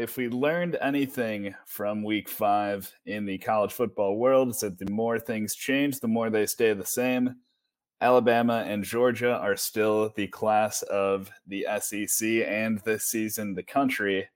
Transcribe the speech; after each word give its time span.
If 0.00 0.16
we 0.16 0.30
learned 0.30 0.78
anything 0.80 1.54
from 1.66 2.02
week 2.02 2.26
five 2.26 2.90
in 3.04 3.26
the 3.26 3.36
college 3.36 3.70
football 3.70 4.16
world, 4.16 4.48
it's 4.48 4.60
that 4.60 4.78
the 4.78 4.90
more 4.90 5.18
things 5.18 5.54
change, 5.54 6.00
the 6.00 6.08
more 6.08 6.30
they 6.30 6.46
stay 6.46 6.72
the 6.72 6.86
same. 6.86 7.34
Alabama 8.00 8.64
and 8.66 8.82
Georgia 8.82 9.34
are 9.36 9.58
still 9.58 10.10
the 10.16 10.26
class 10.28 10.80
of 10.84 11.30
the 11.46 11.66
SEC 11.80 12.26
and 12.26 12.78
this 12.78 13.04
season 13.04 13.52
the 13.52 13.62
country. 13.62 14.26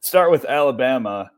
Start 0.00 0.30
with 0.30 0.44
Alabama. 0.44 1.32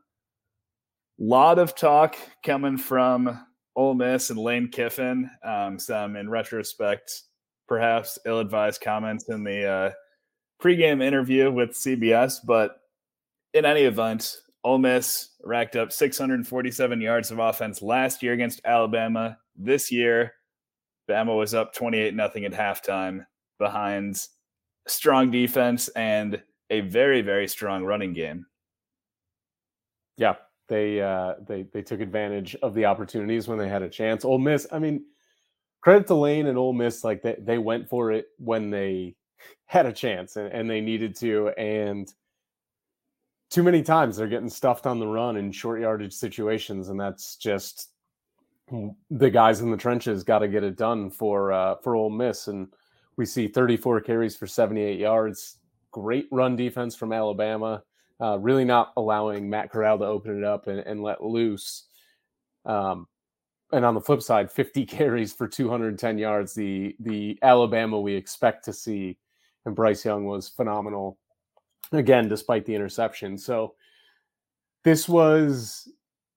Lot 1.17 1.57
of 1.57 1.75
talk 1.75 2.15
coming 2.45 2.77
from 2.77 3.43
Ole 3.75 3.95
Miss 3.95 4.29
and 4.29 4.37
Lane 4.37 4.67
Kiffin. 4.67 5.27
Um, 5.43 5.79
some, 5.79 6.15
in 6.15 6.29
retrospect, 6.29 7.23
perhaps 7.67 8.19
ill-advised 8.23 8.81
comments 8.81 9.29
in 9.29 9.43
the 9.43 9.65
uh, 9.65 9.91
pregame 10.61 11.01
interview 11.01 11.51
with 11.51 11.71
CBS. 11.71 12.37
But 12.45 12.77
in 13.53 13.65
any 13.65 13.81
event, 13.81 14.37
Ole 14.63 14.79
Miss 14.79 15.29
racked 15.43 15.75
up 15.75 15.91
647 15.91 17.01
yards 17.01 17.31
of 17.31 17.39
offense 17.39 17.81
last 17.81 18.23
year 18.23 18.33
against 18.33 18.61
Alabama. 18.65 19.37
This 19.55 19.91
year, 19.91 20.33
Bama 21.09 21.37
was 21.37 21.53
up 21.53 21.73
28 21.73 22.13
nothing 22.13 22.45
at 22.45 22.53
halftime 22.53 23.25
behind 23.59 24.19
strong 24.87 25.31
defense 25.31 25.87
and 25.89 26.41
a 26.69 26.81
very 26.81 27.21
very 27.21 27.47
strong 27.47 27.83
running 27.83 28.13
game. 28.13 28.45
Yeah, 30.17 30.35
they 30.69 31.01
uh, 31.01 31.35
they 31.47 31.63
they 31.73 31.81
took 31.81 31.99
advantage 31.99 32.55
of 32.61 32.73
the 32.73 32.85
opportunities 32.85 33.47
when 33.47 33.57
they 33.57 33.69
had 33.69 33.81
a 33.81 33.89
chance. 33.89 34.23
Ole 34.23 34.39
Miss, 34.39 34.65
I 34.71 34.79
mean, 34.79 35.03
credit 35.81 36.07
to 36.07 36.15
Lane 36.15 36.47
and 36.47 36.57
Ole 36.57 36.73
Miss, 36.73 37.03
like 37.03 37.21
they 37.21 37.35
they 37.39 37.57
went 37.57 37.89
for 37.89 38.11
it 38.11 38.27
when 38.37 38.69
they 38.69 39.15
had 39.65 39.85
a 39.85 39.93
chance 39.93 40.35
and, 40.37 40.51
and 40.51 40.69
they 40.69 40.81
needed 40.81 41.15
to. 41.17 41.49
And 41.49 42.11
too 43.53 43.61
many 43.61 43.83
times 43.83 44.17
they're 44.17 44.27
getting 44.27 44.49
stuffed 44.49 44.87
on 44.87 44.97
the 44.97 45.05
run 45.05 45.37
in 45.37 45.51
short 45.51 45.79
yardage 45.79 46.13
situations, 46.13 46.89
and 46.89 46.99
that's 46.99 47.35
just 47.35 47.91
the 49.11 49.29
guys 49.29 49.61
in 49.61 49.69
the 49.69 49.77
trenches 49.77 50.23
got 50.23 50.39
to 50.39 50.47
get 50.47 50.63
it 50.63 50.75
done 50.75 51.11
for 51.11 51.53
uh, 51.53 51.75
for 51.83 51.95
Ole 51.95 52.09
Miss. 52.09 52.47
And 52.47 52.67
we 53.15 53.27
see 53.27 53.47
34 53.47 54.01
carries 54.01 54.35
for 54.35 54.47
78 54.47 54.99
yards. 54.99 55.59
Great 55.91 56.27
run 56.31 56.55
defense 56.55 56.95
from 56.95 57.13
Alabama. 57.13 57.83
Uh, 58.19 58.39
really 58.39 58.65
not 58.65 58.91
allowing 58.97 59.47
Matt 59.47 59.69
Corral 59.69 59.99
to 59.99 60.05
open 60.05 60.35
it 60.35 60.43
up 60.43 60.65
and, 60.65 60.79
and 60.79 61.03
let 61.03 61.23
loose. 61.23 61.83
Um, 62.65 63.07
and 63.71 63.85
on 63.85 63.93
the 63.93 64.01
flip 64.01 64.23
side, 64.23 64.51
50 64.51 64.83
carries 64.87 65.31
for 65.31 65.47
210 65.47 66.17
yards. 66.17 66.55
The 66.55 66.95
the 66.99 67.37
Alabama 67.43 67.99
we 67.99 68.15
expect 68.15 68.65
to 68.65 68.73
see 68.73 69.19
and 69.65 69.75
Bryce 69.75 70.03
Young 70.03 70.25
was 70.25 70.49
phenomenal 70.49 71.19
again, 71.93 72.27
despite 72.27 72.65
the 72.65 72.75
interception. 72.75 73.37
So 73.37 73.75
this 74.83 75.07
was 75.07 75.89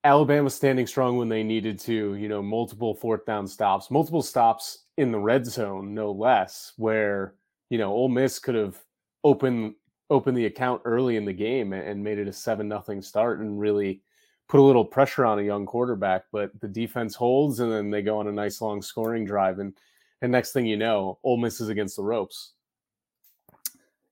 Alabama 0.05 0.51
standing 0.51 0.87
strong 0.87 1.17
when 1.17 1.29
they 1.29 1.43
needed 1.43 1.79
to, 1.81 2.15
you 2.15 2.29
know, 2.29 2.43
multiple 2.43 2.95
fourth 2.95 3.27
down 3.27 3.47
stops, 3.47 3.91
multiple 3.91 4.23
stops 4.23 4.85
in 4.97 5.11
the 5.11 5.19
red 5.19 5.47
zone, 5.47 5.95
no 5.95 6.13
less, 6.13 6.73
where, 6.77 7.35
you 7.71 7.79
know, 7.79 7.93
Ole 7.93 8.09
Miss 8.09 8.39
could 8.39 8.55
have 8.55 8.79
opened 9.25 9.75
opened 10.09 10.37
the 10.37 10.47
account 10.47 10.81
early 10.85 11.17
in 11.17 11.25
the 11.25 11.33
game 11.33 11.73
and 11.73 12.05
made 12.05 12.19
it 12.19 12.29
a 12.29 12.33
seven 12.33 12.69
nothing 12.69 13.03
start 13.03 13.41
and 13.41 13.59
really 13.59 14.01
put 14.49 14.61
a 14.61 14.63
little 14.63 14.85
pressure 14.85 15.25
on 15.25 15.41
a 15.41 15.43
young 15.43 15.67
quarterback. 15.67 16.23
But 16.31 16.53
the 16.61 16.69
defense 16.69 17.17
holds 17.17 17.59
and 17.59 17.73
then 17.73 17.91
they 17.91 18.03
go 18.03 18.19
on 18.19 18.29
a 18.29 18.33
nice 18.33 18.61
long 18.61 18.81
scoring 18.81 19.25
drive. 19.25 19.59
And 19.59 19.77
and 20.23 20.31
next 20.31 20.53
thing 20.53 20.67
you 20.67 20.77
know, 20.77 21.19
Ole 21.25 21.37
Miss 21.37 21.61
is 21.61 21.69
against 21.69 21.97
the 21.97 22.05
ropes 22.05 22.53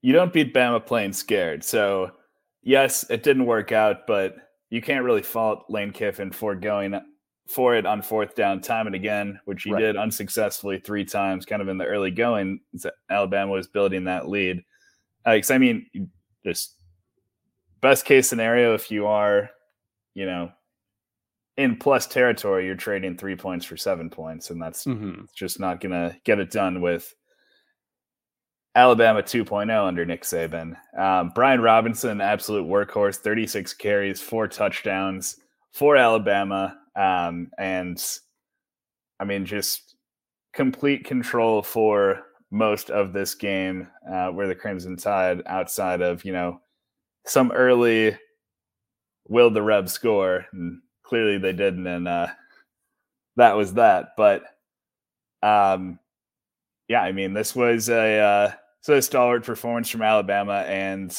you 0.05 0.13
don't 0.13 0.35
beat 0.35 0.53
Bama 0.53 0.85
playing 0.85 1.15
scared. 1.15 1.65
So, 1.65 2.11
yes, 2.63 3.07
it 3.09 3.23
didn't 3.23 3.47
work 3.47 3.73
out, 3.73 4.07
but 4.07 4.37
you 4.69 4.83
can't 4.83 5.03
really 5.03 5.23
fault 5.23 5.65
Lane 5.71 5.93
Kiffin 5.93 6.31
for 6.31 6.55
going 6.55 7.01
for 7.49 7.75
it 7.75 7.87
on 7.87 8.03
fourth 8.03 8.35
down 8.35 8.61
time 8.61 8.87
and 8.87 8.95
again, 8.95 9.41
which 9.47 9.63
he 9.63 9.73
right. 9.73 9.81
did 9.81 9.97
unsuccessfully 9.97 10.79
three 10.79 11.07
times, 11.07 11.47
kind 11.47 11.63
of 11.63 11.69
in 11.69 11.79
the 11.79 11.87
early 11.87 12.11
going. 12.11 12.61
Alabama 13.09 13.51
was 13.51 13.67
building 13.67 14.05
that 14.05 14.29
lead. 14.29 14.63
Uh, 15.25 15.39
I 15.49 15.57
mean, 15.57 15.87
just 16.45 16.75
best 17.81 18.05
case 18.05 18.29
scenario, 18.29 18.75
if 18.75 18.91
you 18.91 19.07
are, 19.07 19.49
you 20.13 20.27
know, 20.27 20.53
in 21.57 21.77
plus 21.77 22.07
territory, 22.07 22.67
you're 22.67 22.75
trading 22.75 23.17
three 23.17 23.37
points 23.37 23.65
for 23.65 23.79
seven 23.79 24.11
points, 24.11 24.51
and 24.51 24.61
that's 24.61 24.85
mm-hmm. 24.85 25.25
just 25.35 25.61
not 25.61 25.81
going 25.81 25.93
to 25.93 26.15
get 26.25 26.41
it 26.41 26.51
done 26.51 26.83
with 26.83 27.15
Alabama 28.77 29.23
2.0 29.23 29.87
under 29.87 30.05
Nick 30.05 30.23
Saban. 30.23 30.77
Um, 30.99 31.31
Brian 31.35 31.61
Robinson, 31.61 32.21
absolute 32.21 32.67
workhorse, 32.67 33.17
36 33.17 33.73
carries, 33.75 34.21
four 34.21 34.49
touchdowns 34.49 35.37
for 35.73 35.97
Alabama. 35.97 36.77
Um, 36.97 37.51
and 37.57 38.03
I 39.21 39.25
mean, 39.25 39.47
just 39.47 39.95
complete 40.53 41.05
control 41.05 41.63
for 41.63 42.23
most 42.51 42.91
of 42.91 43.13
this 43.13 43.35
game 43.37 43.87
uh, 44.11 44.29
where 44.29 44.49
the 44.49 44.55
Crimson 44.57 44.97
Tide, 44.97 45.43
outside 45.47 46.01
of, 46.01 46.25
you 46.25 46.33
know, 46.33 46.61
some 47.27 47.53
early 47.53 48.17
will 49.29 49.51
the 49.51 49.63
Reb 49.63 49.89
score. 49.89 50.47
And 50.53 50.81
clearly 51.05 51.39
they 51.39 51.53
didn't. 51.53 51.87
And 51.87 52.09
uh, 52.09 52.27
that 53.37 53.57
was 53.57 53.75
that. 53.75 54.11
But 54.17 54.43
um, 55.45 56.01
yeah, 56.89 57.03
I 57.03 57.13
mean, 57.13 57.35
this 57.35 57.55
was 57.55 57.89
a. 57.89 58.19
Uh, 58.19 58.53
so 58.85 59.01
stalwart 59.01 59.43
performance 59.45 59.89
from 59.89 60.03
Alabama 60.03 60.63
and 60.67 61.19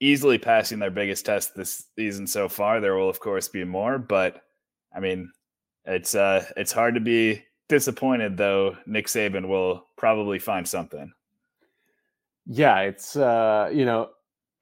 easily 0.00 0.36
passing 0.36 0.80
their 0.80 0.90
biggest 0.90 1.24
test 1.24 1.54
this 1.54 1.84
season 1.96 2.26
so 2.26 2.48
far. 2.48 2.80
There 2.80 2.96
will 2.96 3.08
of 3.08 3.20
course 3.20 3.46
be 3.46 3.62
more, 3.62 3.96
but 3.96 4.42
I 4.92 4.98
mean, 4.98 5.30
it's 5.84 6.16
uh 6.16 6.44
it's 6.56 6.72
hard 6.72 6.94
to 6.94 7.00
be 7.00 7.44
disappointed 7.68 8.36
though. 8.36 8.76
Nick 8.86 9.06
Saban 9.06 9.46
will 9.46 9.84
probably 9.96 10.40
find 10.40 10.66
something. 10.66 11.12
Yeah, 12.44 12.80
it's 12.80 13.14
uh, 13.14 13.70
you 13.72 13.84
know, 13.84 14.10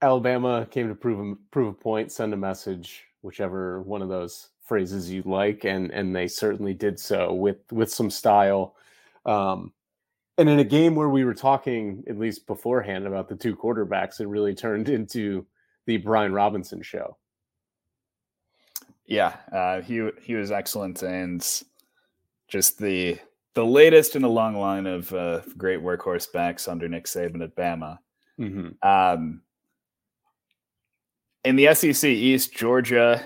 Alabama 0.03 0.69
came 0.71 0.89
to 0.89 0.95
prove 0.95 1.19
a, 1.19 1.35
prove 1.51 1.69
a 1.69 1.73
point, 1.73 2.13
send 2.13 2.35
a 2.35 2.37
message, 2.37 3.05
whichever 3.23 3.81
one 3.81 4.03
of 4.03 4.11
those 4.11 4.51
phrases 4.67 5.11
you 5.11 5.23
like, 5.25 5.65
and 5.65 5.91
and 5.93 6.15
they 6.15 6.29
certainly 6.29 6.75
did 6.75 7.01
so 7.01 7.33
with 7.33 7.61
with 7.73 7.91
some 7.91 8.11
style. 8.11 8.75
Um, 9.25 9.73
and 10.39 10.49
in 10.49 10.59
a 10.59 10.65
game 10.65 10.95
where 10.95 11.09
we 11.09 11.25
were 11.25 11.35
talking 11.35 12.05
at 12.09 12.19
least 12.19 12.47
beforehand 12.47 13.07
about 13.07 13.29
the 13.29 13.37
two 13.37 13.57
quarterbacks, 13.57 14.21
it 14.21 14.27
really 14.27 14.55
turned 14.55 14.89
into 14.89 15.47
the 15.87 15.97
Brian 15.99 16.33
Robinson 16.33 16.83
show. 16.83 17.17
Yeah, 19.07 19.37
uh, 19.53 19.83
he 19.83 20.09
he 20.21 20.35
was 20.35 20.51
excellent, 20.51 21.03
and 21.03 21.41
just 22.49 22.79
the 22.79 23.19
the 23.55 23.65
latest 23.65 24.17
in 24.17 24.25
a 24.25 24.29
long 24.29 24.57
line 24.57 24.87
of 24.87 25.13
uh, 25.13 25.41
great 25.57 25.81
workhorse 25.81 26.31
backs 26.31 26.69
under 26.69 26.89
Nick 26.89 27.05
Saban 27.05 27.43
at 27.43 27.55
Bama. 27.55 27.99
Mm-hmm. 28.39 28.87
Um, 28.87 29.43
in 31.45 31.57
the 31.57 31.73
SEC 31.73 32.11
East, 32.11 32.53
Georgia 32.53 33.25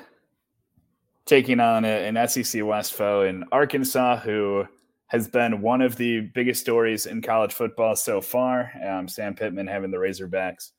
taking 1.25 1.61
on 1.61 1.85
a, 1.85 1.89
an 1.89 2.29
SEC 2.29 2.65
West 2.65 2.93
foe 2.93 3.23
in 3.23 3.45
Arkansas, 3.51 4.19
who 4.19 4.67
has 5.11 5.27
been 5.27 5.61
one 5.61 5.81
of 5.81 5.97
the 5.97 6.21
biggest 6.21 6.61
stories 6.61 7.07
in 7.07 7.21
college 7.21 7.53
football 7.53 7.97
so 7.97 8.21
far. 8.21 8.71
Um, 8.87 9.09
Sam 9.09 9.35
Pittman 9.35 9.67
having 9.67 9.91
the 9.91 9.97
Razorbacks 9.97 10.71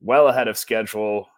well 0.00 0.28
ahead 0.28 0.48
of 0.48 0.56
schedule, 0.56 1.28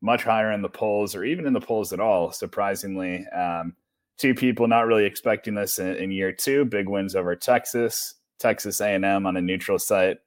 much 0.00 0.22
higher 0.22 0.52
in 0.52 0.62
the 0.62 0.68
polls, 0.68 1.16
or 1.16 1.24
even 1.24 1.46
in 1.46 1.52
the 1.52 1.60
polls 1.60 1.92
at 1.92 1.98
all. 1.98 2.30
Surprisingly, 2.30 3.26
um, 3.28 3.74
two 4.18 4.34
people 4.34 4.68
not 4.68 4.86
really 4.86 5.04
expecting 5.04 5.54
this 5.54 5.80
in, 5.80 5.96
in, 5.96 6.12
year 6.12 6.30
two. 6.30 6.64
Big 6.64 6.88
wins 6.88 7.16
over 7.16 7.34
Texas, 7.34 8.14
Texas 8.38 8.80
A&M 8.80 9.26
on 9.26 9.36
a 9.36 9.42
neutral 9.42 9.78
site, 9.78 10.18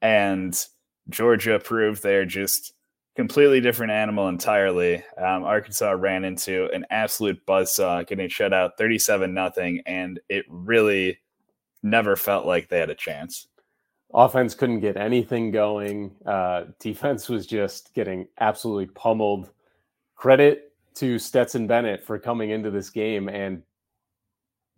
and 0.00 0.58
Georgia 1.10 1.58
proved 1.58 2.02
they're 2.02 2.24
just 2.24 2.72
completely 3.18 3.60
different 3.60 3.90
animal 3.90 4.28
entirely. 4.28 5.02
Um, 5.16 5.42
Arkansas 5.42 5.90
ran 5.90 6.22
into 6.22 6.70
an 6.72 6.86
absolute 6.90 7.44
buzzsaw, 7.46 8.06
getting 8.06 8.28
shut 8.28 8.52
out 8.52 8.78
37 8.78 9.34
nothing, 9.34 9.82
and 9.86 10.20
it 10.28 10.44
really 10.48 11.18
never 11.82 12.14
felt 12.14 12.46
like 12.46 12.68
they 12.68 12.78
had 12.78 12.90
a 12.90 12.94
chance. 12.94 13.48
Offense 14.14 14.54
couldn't 14.54 14.78
get 14.78 14.96
anything 14.96 15.50
going. 15.50 16.14
Uh, 16.24 16.66
defense 16.78 17.28
was 17.28 17.44
just 17.44 17.92
getting 17.92 18.28
absolutely 18.38 18.86
pummeled. 18.86 19.50
Credit 20.14 20.72
to 20.94 21.18
Stetson 21.18 21.66
Bennett 21.66 22.04
for 22.06 22.20
coming 22.20 22.50
into 22.50 22.70
this 22.70 22.88
game 22.88 23.28
and 23.28 23.64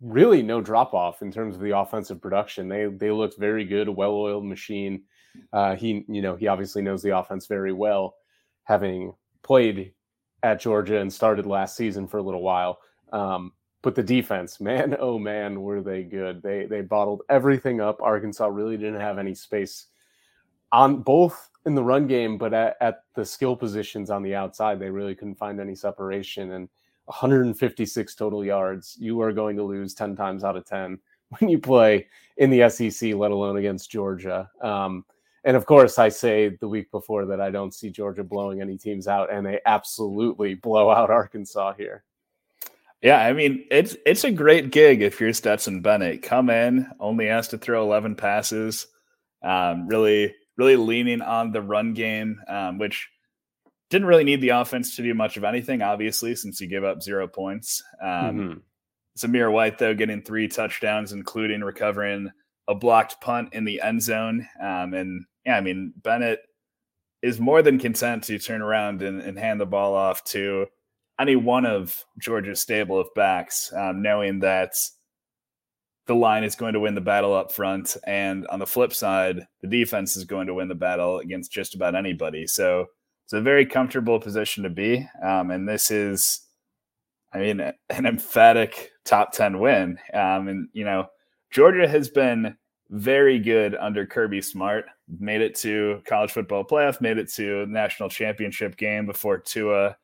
really 0.01 0.41
no 0.41 0.61
drop 0.61 0.95
off 0.95 1.21
in 1.21 1.31
terms 1.31 1.53
of 1.53 1.61
the 1.61 1.77
offensive 1.77 2.19
production. 2.19 2.67
They 2.67 2.87
they 2.87 3.11
looked 3.11 3.37
very 3.37 3.65
good, 3.65 3.87
a 3.87 3.91
well 3.91 4.15
oiled 4.15 4.45
machine. 4.45 5.03
Uh, 5.53 5.75
he 5.75 6.03
you 6.07 6.23
know 6.23 6.35
he 6.35 6.47
obviously 6.47 6.81
knows 6.81 7.03
the 7.03 7.15
offense 7.15 7.45
very 7.45 7.71
well 7.71 8.15
having 8.63 9.13
played 9.43 9.93
at 10.43 10.59
Georgia 10.59 10.99
and 10.99 11.11
started 11.11 11.45
last 11.45 11.75
season 11.75 12.07
for 12.07 12.17
a 12.17 12.23
little 12.23 12.41
while. 12.41 12.79
Um, 13.11 13.53
but 13.81 13.95
the 13.95 14.03
defense, 14.03 14.59
man, 14.61 14.95
oh 14.99 15.19
man, 15.19 15.61
were 15.61 15.81
they 15.81 16.03
good? 16.03 16.41
They 16.41 16.65
they 16.65 16.81
bottled 16.81 17.21
everything 17.29 17.81
up. 17.81 18.01
Arkansas 18.01 18.47
really 18.47 18.77
didn't 18.77 19.01
have 19.01 19.17
any 19.17 19.35
space 19.35 19.87
on 20.71 21.01
both 21.01 21.49
in 21.65 21.75
the 21.75 21.83
run 21.83 22.07
game, 22.07 22.37
but 22.37 22.53
at, 22.53 22.75
at, 22.81 23.03
the 23.13 23.25
skill 23.25 23.55
positions 23.55 24.09
on 24.09 24.23
the 24.23 24.33
outside, 24.33 24.79
they 24.79 24.89
really 24.89 25.13
couldn't 25.13 25.35
find 25.35 25.59
any 25.59 25.75
separation. 25.75 26.53
And 26.53 26.69
156 27.05 28.15
total 28.15 28.43
yards, 28.43 28.95
you 28.99 29.21
are 29.21 29.33
going 29.33 29.57
to 29.57 29.63
lose 29.63 29.93
10 29.93 30.15
times 30.15 30.43
out 30.43 30.55
of 30.55 30.65
10 30.65 30.97
when 31.39 31.49
you 31.49 31.59
play 31.59 32.07
in 32.37 32.49
the 32.49 32.69
SEC, 32.69 33.13
let 33.13 33.31
alone 33.31 33.57
against 33.57 33.91
Georgia. 33.91 34.49
Um, 34.61 35.05
and 35.43 35.57
of 35.57 35.65
course, 35.65 35.97
I 35.97 36.09
say 36.09 36.49
the 36.59 36.67
week 36.67 36.91
before 36.91 37.25
that 37.25 37.41
I 37.41 37.49
don't 37.49 37.73
see 37.73 37.89
Georgia 37.89 38.23
blowing 38.23 38.61
any 38.61 38.77
teams 38.77 39.07
out, 39.07 39.31
and 39.31 39.45
they 39.45 39.59
absolutely 39.65 40.55
blow 40.55 40.91
out 40.91 41.09
Arkansas 41.09 41.73
here. 41.73 42.03
Yeah, 43.01 43.17
I 43.17 43.33
mean 43.33 43.65
it's 43.71 43.95
it's 44.05 44.23
a 44.23 44.31
great 44.31 44.71
gig 44.71 45.01
if 45.01 45.19
you're 45.19 45.33
Stetson 45.33 45.81
Bennett. 45.81 46.21
Come 46.21 46.49
in, 46.49 46.87
only 46.99 47.27
has 47.27 47.47
to 47.49 47.57
throw 47.57 47.83
11 47.83 48.15
passes. 48.15 48.87
Um, 49.43 49.87
really, 49.87 50.35
really 50.57 50.75
leaning 50.75 51.21
on 51.21 51.51
the 51.51 51.63
run 51.63 51.95
game, 51.95 52.39
um, 52.47 52.77
which 52.77 53.09
didn't 53.89 54.07
really 54.07 54.23
need 54.23 54.41
the 54.41 54.49
offense 54.49 54.95
to 54.95 55.03
do 55.03 55.15
much 55.15 55.35
of 55.35 55.43
anything, 55.43 55.81
obviously, 55.81 56.35
since 56.35 56.61
you 56.61 56.67
give 56.67 56.83
up 56.83 57.01
zero 57.01 57.27
points. 57.27 57.83
Um, 58.01 58.09
mm-hmm. 58.09 58.59
Zamir 59.17 59.51
White, 59.51 59.79
though, 59.79 59.93
getting 59.95 60.21
three 60.21 60.47
touchdowns, 60.47 61.11
including 61.11 61.61
recovering 61.61 62.29
a 62.67 62.75
blocked 62.75 63.19
punt 63.19 63.49
in 63.53 63.65
the 63.65 63.81
end 63.81 64.01
zone. 64.01 64.47
Um, 64.61 64.93
and 64.93 65.25
yeah, 65.45 65.57
I 65.57 65.61
mean, 65.61 65.93
Bennett 66.01 66.39
is 67.21 67.39
more 67.39 67.61
than 67.61 67.79
content 67.79 68.23
to 68.25 68.39
turn 68.39 68.61
around 68.61 69.01
and, 69.01 69.21
and 69.21 69.37
hand 69.37 69.59
the 69.59 69.65
ball 69.65 69.93
off 69.93 70.23
to 70.25 70.67
any 71.19 71.35
one 71.35 71.65
of 71.65 72.03
Georgia's 72.19 72.61
stable 72.61 72.99
of 72.99 73.07
backs, 73.15 73.71
um, 73.75 74.01
knowing 74.01 74.39
that 74.39 74.73
the 76.07 76.15
line 76.15 76.43
is 76.43 76.55
going 76.55 76.73
to 76.73 76.79
win 76.79 76.95
the 76.95 77.01
battle 77.01 77.33
up 77.33 77.51
front. 77.51 77.95
And 78.05 78.47
on 78.47 78.59
the 78.59 78.65
flip 78.65 78.93
side, 78.93 79.47
the 79.61 79.67
defense 79.67 80.17
is 80.17 80.25
going 80.25 80.47
to 80.47 80.53
win 80.53 80.67
the 80.67 80.75
battle 80.75 81.19
against 81.19 81.51
just 81.51 81.75
about 81.75 81.95
anybody. 81.95 82.47
So 82.47 82.87
it's 83.25 83.33
a 83.33 83.41
very 83.41 83.65
comfortable 83.65 84.19
position 84.19 84.63
to 84.63 84.69
be. 84.69 85.07
Um, 85.23 85.51
and 85.51 85.69
this 85.69 85.91
is, 85.91 86.41
I 87.33 87.39
mean, 87.39 87.61
an 87.89 88.05
emphatic 88.05 88.91
top 89.05 89.31
10 89.31 89.59
win. 89.59 89.99
Um, 90.13 90.47
and, 90.47 90.69
you 90.73 90.83
know, 90.83 91.07
Georgia 91.51 91.87
has 91.87 92.09
been 92.09 92.57
very 92.89 93.39
good 93.39 93.75
under 93.75 94.05
Kirby 94.05 94.41
Smart. 94.41 94.85
Made 95.19 95.41
it 95.41 95.55
to 95.55 96.01
college 96.05 96.31
football 96.31 96.63
playoff, 96.63 97.01
made 97.01 97.17
it 97.17 97.31
to 97.33 97.65
national 97.67 98.09
championship 98.09 98.77
game 98.77 99.05
before 99.05 99.37
Tua 99.37 99.97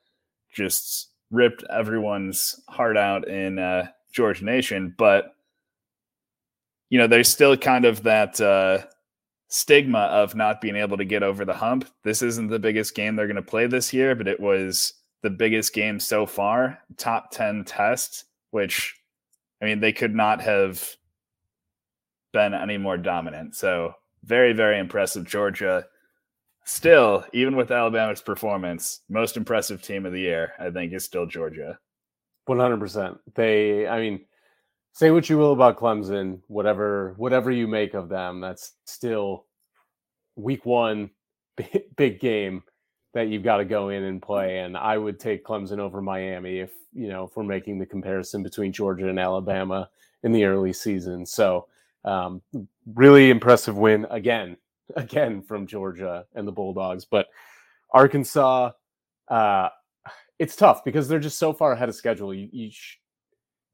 just 0.53 1.11
ripped 1.31 1.63
everyone's 1.69 2.59
heart 2.67 2.97
out 2.97 3.27
in 3.27 3.59
uh, 3.59 3.87
Nation. 4.41 4.95
But 4.97 5.33
you 6.89 6.97
know, 6.97 7.07
there's 7.07 7.27
still 7.27 7.55
kind 7.57 7.85
of 7.85 8.03
that 8.03 8.39
uh, 8.41 8.79
stigma 9.49 9.99
of 9.99 10.35
not 10.35 10.61
being 10.61 10.75
able 10.75 10.97
to 10.97 11.05
get 11.05 11.23
over 11.23 11.45
the 11.45 11.53
hump. 11.53 11.89
This 12.03 12.21
isn't 12.21 12.47
the 12.47 12.59
biggest 12.59 12.95
game 12.95 13.15
they're 13.15 13.27
going 13.27 13.35
to 13.35 13.41
play 13.41 13.67
this 13.67 13.93
year, 13.93 14.15
but 14.15 14.27
it 14.27 14.39
was 14.39 14.93
the 15.21 15.29
biggest 15.29 15.73
game 15.73 15.99
so 15.99 16.25
far, 16.25 16.79
top 16.97 17.31
10 17.31 17.65
test, 17.65 18.25
which 18.51 18.95
I 19.61 19.65
mean, 19.65 19.79
they 19.79 19.91
could 19.91 20.15
not 20.15 20.41
have 20.41 20.85
been 22.33 22.53
any 22.53 22.77
more 22.77 22.97
dominant. 22.97 23.55
So, 23.55 23.95
very, 24.27 24.53
very 24.53 24.77
impressive, 24.77 25.25
Georgia. 25.25 25.85
Still, 26.65 27.25
even 27.33 27.55
with 27.55 27.71
Alabama's 27.71 28.21
performance, 28.21 28.99
most 29.09 29.37
impressive 29.37 29.81
team 29.81 30.05
of 30.05 30.11
the 30.11 30.19
year, 30.19 30.51
I 30.59 30.69
think, 30.69 30.93
is 30.93 31.05
still 31.05 31.25
Georgia. 31.25 31.79
100%. 32.47 33.17
They, 33.35 33.87
I 33.87 33.99
mean, 33.99 34.25
say 34.91 35.11
what 35.11 35.29
you 35.29 35.37
will 35.37 35.53
about 35.53 35.77
Clemson, 35.77 36.41
whatever 36.47 37.13
whatever 37.17 37.51
you 37.51 37.67
make 37.67 37.93
of 37.93 38.09
them, 38.09 38.41
that's 38.41 38.73
still 38.85 39.45
week 40.35 40.65
one 40.65 41.09
big 41.95 42.19
game 42.19 42.63
that 43.13 43.29
you've 43.29 43.43
got 43.43 43.57
to 43.57 43.65
go 43.65 43.89
in 43.89 44.03
and 44.03 44.21
play. 44.21 44.59
And 44.59 44.75
I 44.77 44.97
would 44.97 45.19
take 45.19 45.45
Clemson 45.45 45.79
over 45.79 46.01
Miami 46.01 46.59
if 46.59 46.71
you 46.93 47.07
know 47.07 47.23
if 47.23 47.35
we're 47.35 47.43
making 47.43 47.79
the 47.79 47.85
comparison 47.85 48.43
between 48.43 48.73
Georgia 48.73 49.07
and 49.07 49.19
Alabama 49.19 49.89
in 50.23 50.31
the 50.33 50.43
early 50.43 50.73
season. 50.73 51.25
So 51.25 51.67
um, 52.07 52.41
really 52.95 53.29
impressive 53.29 53.77
win 53.77 54.05
again, 54.09 54.57
again 54.95 55.41
from 55.41 55.67
Georgia 55.67 56.25
and 56.35 56.47
the 56.47 56.51
Bulldogs. 56.51 57.05
But 57.05 57.27
Arkansas, 57.91 58.71
uh, 59.27 59.69
it's 60.39 60.55
tough 60.55 60.83
because 60.83 61.07
they're 61.07 61.19
just 61.19 61.39
so 61.39 61.53
far 61.53 61.73
ahead 61.73 61.89
of 61.89 61.95
schedule. 61.95 62.33
You, 62.33 62.49
you 62.51 62.71
sh- 62.71 62.97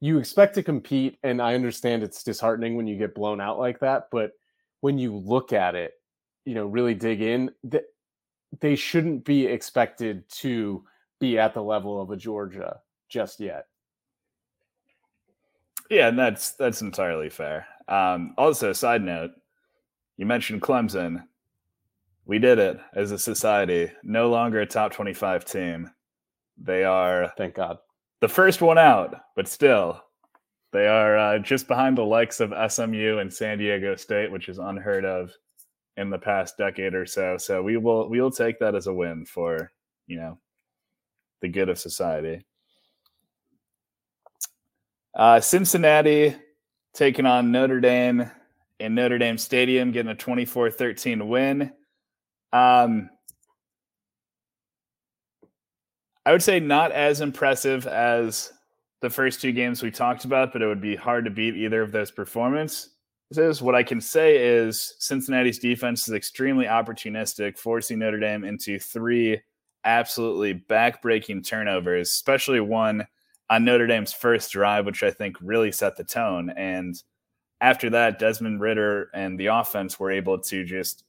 you 0.04 0.18
expect 0.18 0.54
to 0.54 0.62
compete 0.62 1.18
and 1.24 1.42
i 1.42 1.56
understand 1.56 2.04
it's 2.04 2.24
disheartening 2.24 2.76
when 2.76 2.86
you 2.86 2.98
get 2.98 3.16
blown 3.16 3.40
out 3.40 3.58
like 3.58 3.80
that 3.80 4.10
but 4.12 4.32
when 4.82 4.98
you 4.98 5.16
look 5.16 5.54
at 5.54 5.76
it 5.76 5.94
you 6.44 6.54
know 6.54 6.66
really 6.66 6.94
dig 6.94 7.22
in 7.22 7.50
that 7.64 7.86
they 8.60 8.76
shouldn't 8.76 9.24
be 9.24 9.46
expected 9.46 10.30
to 10.30 10.84
be 11.22 11.40
at 11.40 11.54
the 11.54 11.64
level 11.64 12.02
of 12.02 12.12
a 12.12 12.18
georgia 12.18 12.82
just 13.08 13.40
yet 13.40 13.68
yeah 15.90 16.10
and 16.10 16.20
that's 16.20 16.52
that's 16.52 16.82
entirely 16.82 17.30
fair 17.30 17.66
um, 17.88 18.34
also 18.38 18.74
side 18.74 19.02
note 19.02 19.32
you 20.18 20.26
mentioned 20.26 20.62
clemson 20.62 21.24
we 22.26 22.40
did 22.40 22.60
it 22.60 22.80
as 22.96 23.12
a 23.12 23.20
society 23.20 23.92
no 24.04 24.30
longer 24.30 24.62
a 24.62 24.66
top 24.66 24.92
25 24.92 25.46
team 25.46 25.90
they 26.58 26.84
are 26.84 27.32
thank 27.38 27.56
god 27.56 27.78
the 28.24 28.30
first 28.30 28.62
one 28.62 28.78
out, 28.78 29.18
but 29.36 29.50
still, 29.50 30.02
they 30.72 30.88
are 30.88 31.18
uh, 31.18 31.40
just 31.40 31.68
behind 31.68 31.98
the 31.98 32.06
likes 32.06 32.40
of 32.40 32.54
SMU 32.72 33.18
and 33.18 33.32
San 33.32 33.58
Diego 33.58 33.98
State, 33.98 34.32
which 34.32 34.48
is 34.48 34.60
unheard 34.60 35.04
of 35.04 35.30
in 35.98 36.10
the 36.10 36.18
past 36.18 36.58
decade 36.58 36.94
or 36.94 37.06
so. 37.06 37.36
So 37.36 37.62
we 37.62 37.76
will 37.76 38.08
we 38.08 38.22
will 38.22 38.32
take 38.32 38.60
that 38.60 38.76
as 38.76 38.88
a 38.88 38.94
win 38.94 39.26
for 39.26 39.74
you 40.08 40.16
know 40.16 40.40
the 41.42 41.50
good 41.50 41.68
of 41.68 41.78
society. 41.78 42.46
Uh, 45.14 45.42
Cincinnati 45.42 46.34
taking 46.94 47.25
on 47.25 47.51
Notre 47.51 47.80
Dame 47.80 48.30
in 48.80 48.95
Notre 48.95 49.18
Dame 49.18 49.38
Stadium, 49.38 49.92
getting 49.92 50.12
a 50.12 50.16
24-13 50.16 51.28
win. 51.28 51.72
Um, 52.51 53.10
I 56.25 56.32
would 56.32 56.44
say 56.44 56.60
not 56.60 56.91
as 56.91 57.22
impressive 57.22 57.88
as 57.88 58.51
the 59.01 59.10
first 59.10 59.41
two 59.41 59.51
games 59.51 59.84
we 59.84 59.91
talked 59.91 60.24
about, 60.24 60.53
but 60.53 60.62
it 60.62 60.68
would 60.68 60.82
be 60.82 60.96
hard 60.96 61.25
to 61.25 61.32
beat 61.32 61.56
either 61.56 61.82
of 61.82 61.91
those 61.91 62.12
performances. 62.12 62.89
What 63.60 63.75
I 63.75 63.84
can 63.84 64.00
say 64.00 64.38
is 64.38 64.96
Cincinnati's 65.00 65.60
defense 65.60 66.08
is 66.08 66.13
extremely 66.13 66.65
opportunistic, 66.65 67.58
forcing 67.58 68.00
Notre 68.00 68.20
Dame 68.20 68.46
into 68.46 68.79
three 68.79 69.41
absolutely 69.84 70.53
backbreaking 70.53 71.46
turnovers, 71.46 72.10
especially 72.10 72.62
one 72.62 73.06
on 73.50 73.66
Notre 73.66 73.88
Dame's 73.88 74.14
first 74.14 74.52
drive, 74.52 74.86
which 74.86 75.04
I 75.04 75.12
think 75.12 75.36
really 75.42 75.72
set 75.72 75.96
the 75.96 76.04
tone. 76.04 76.50
And 76.52 77.02
after 77.62 77.90
that, 77.92 78.20
Desmond 78.20 78.62
Ridder 78.62 79.10
and 79.14 79.40
the 79.40 79.48
offense 79.48 80.00
were 80.00 80.12
able 80.12 80.40
to 80.40 80.64
just 80.64 81.04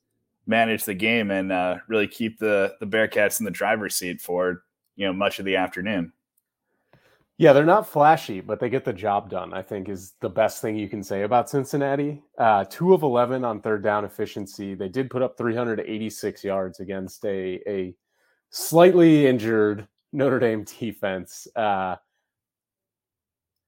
manage 0.47 0.85
the 0.85 0.95
game 0.95 1.31
and 1.31 1.51
uh, 1.51 1.77
really 1.89 2.07
keep 2.07 2.39
the 2.39 2.75
the 2.81 2.87
Bearcats 2.87 3.41
in 3.41 3.45
the 3.45 3.51
driver's 3.51 3.95
seat 3.95 4.21
for 4.21 4.63
you 4.97 5.07
know 5.07 5.13
much 5.13 5.39
of 5.39 5.45
the 5.45 5.57
afternoon. 5.57 6.13
Yeah, 7.37 7.53
they're 7.53 7.65
not 7.65 7.89
flashy, 7.89 8.41
but 8.41 8.61
they 8.61 8.69
get 8.69 8.85
the 8.85 8.93
job 8.93 9.29
done. 9.29 9.53
I 9.53 9.63
think 9.63 9.89
is 9.89 10.15
the 10.21 10.29
best 10.29 10.63
thing 10.63 10.77
you 10.77 10.89
can 10.89 11.03
say 11.03 11.23
about 11.23 11.51
Cincinnati. 11.51 12.23
Uh, 12.39 12.65
two 12.65 12.95
of 12.95 13.03
eleven 13.03 13.45
on 13.45 13.61
third 13.61 13.83
down 13.83 14.05
efficiency. 14.05 14.75
They 14.75 14.89
did 14.89 15.11
put 15.11 15.23
up 15.23 15.37
386 15.37 16.45
yards 16.45 16.81
against 16.81 17.25
a 17.25 17.61
a 17.67 17.95
slightly 18.51 19.27
injured 19.27 19.89
Notre 20.13 20.39
Dame 20.39 20.65
defense. 20.79 21.49
Uh, 21.57 21.97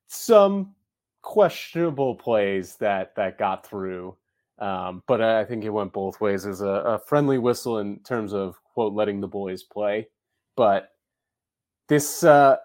some 0.08 0.74
questionable 1.22 2.14
plays 2.14 2.76
that 2.76 3.14
that 3.16 3.38
got 3.38 3.66
through, 3.66 4.16
um, 4.58 5.02
but 5.06 5.20
I 5.20 5.44
think 5.44 5.64
it 5.64 5.70
went 5.70 5.92
both 5.92 6.20
ways 6.20 6.46
as 6.46 6.60
a, 6.60 6.66
a 6.66 6.98
friendly 6.98 7.38
whistle 7.38 7.78
in 7.78 7.98
terms 8.00 8.32
of 8.32 8.56
quote 8.64 8.92
letting 8.92 9.20
the 9.20 9.28
boys 9.28 9.62
play, 9.62 10.08
but 10.56 10.90
this 11.88 12.24
uh, 12.24 12.56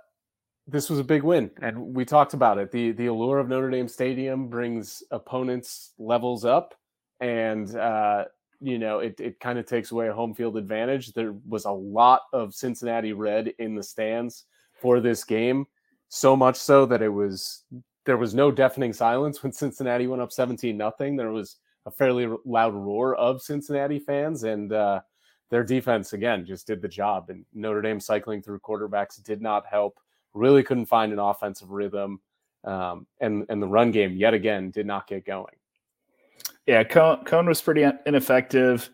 this 0.68 0.90
was 0.90 1.00
a 1.00 1.04
big 1.04 1.24
win, 1.24 1.52
and 1.62 1.78
we 1.78 2.06
talked 2.06 2.34
about 2.34 2.58
it. 2.58 2.72
the 2.72 2.92
The 2.92 3.08
allure 3.08 3.40
of 3.40 3.50
Notre 3.50 3.70
Dame 3.70 3.88
Stadium 3.88 4.48
brings 4.48 5.04
opponents' 5.12 5.94
levels 5.98 6.46
up, 6.46 6.76
and 7.20 7.76
uh, 7.76 8.26
you 8.60 8.80
know 8.80 9.00
it 9.00 9.20
it 9.20 9.40
kind 9.40 9.60
of 9.60 9.66
takes 9.66 9.92
away 9.92 10.08
a 10.08 10.14
home 10.14 10.34
field 10.34 10.58
advantage. 10.58 11.14
There 11.14 11.34
was 11.48 11.66
a 11.66 11.72
lot 11.72 12.22
of 12.34 12.54
Cincinnati 12.54 13.14
red 13.14 13.54
in 13.60 13.76
the 13.76 13.84
stands 13.84 14.46
for 14.80 15.00
this 15.00 15.24
game, 15.24 15.66
so 16.14 16.36
much 16.36 16.58
so 16.58 16.86
that 16.86 17.02
it 17.02 17.08
was 17.08 17.64
there 18.06 18.18
was 18.18 18.34
no 18.34 18.52
deafening 18.52 18.92
silence 18.92 19.42
when 19.42 19.52
Cincinnati 19.52 20.08
went 20.08 20.22
up 20.22 20.32
seventeen 20.32 20.78
nothing. 20.78 21.16
There 21.16 21.32
was 21.32 21.58
a 21.86 21.92
fairly 21.92 22.30
loud 22.46 22.76
roar 22.76 23.16
of 23.16 23.42
Cincinnati 23.42 23.98
fans, 23.98 24.44
and 24.44 24.72
uh, 24.74 25.00
their 25.50 25.64
defense 25.64 26.14
again 26.14 26.46
just 26.46 26.68
did 26.68 26.82
the 26.82 26.88
job. 26.88 27.30
And 27.30 27.46
Notre 27.54 27.82
Dame 27.82 28.00
cycling 28.00 28.42
through 28.42 28.60
quarterbacks 28.60 29.24
did 29.24 29.42
not 29.42 29.66
help. 29.66 30.00
Really 30.34 30.64
couldn't 30.64 30.86
find 30.86 31.14
an 31.14 31.20
offensive 31.20 31.72
rhythm, 31.72 32.20
um, 32.66 33.08
and 33.22 33.46
and 33.50 33.64
the 33.64 33.68
run 33.68 33.92
game 33.92 34.16
yet 34.18 34.34
again 34.34 34.70
did 34.70 34.86
not 34.86 35.08
get 35.08 35.26
going. 35.26 35.56
Yeah, 36.68 36.84
Cone, 36.84 37.24
Coan 37.24 37.48
was 37.48 37.62
pretty 37.62 37.86
ineffective. 38.06 38.90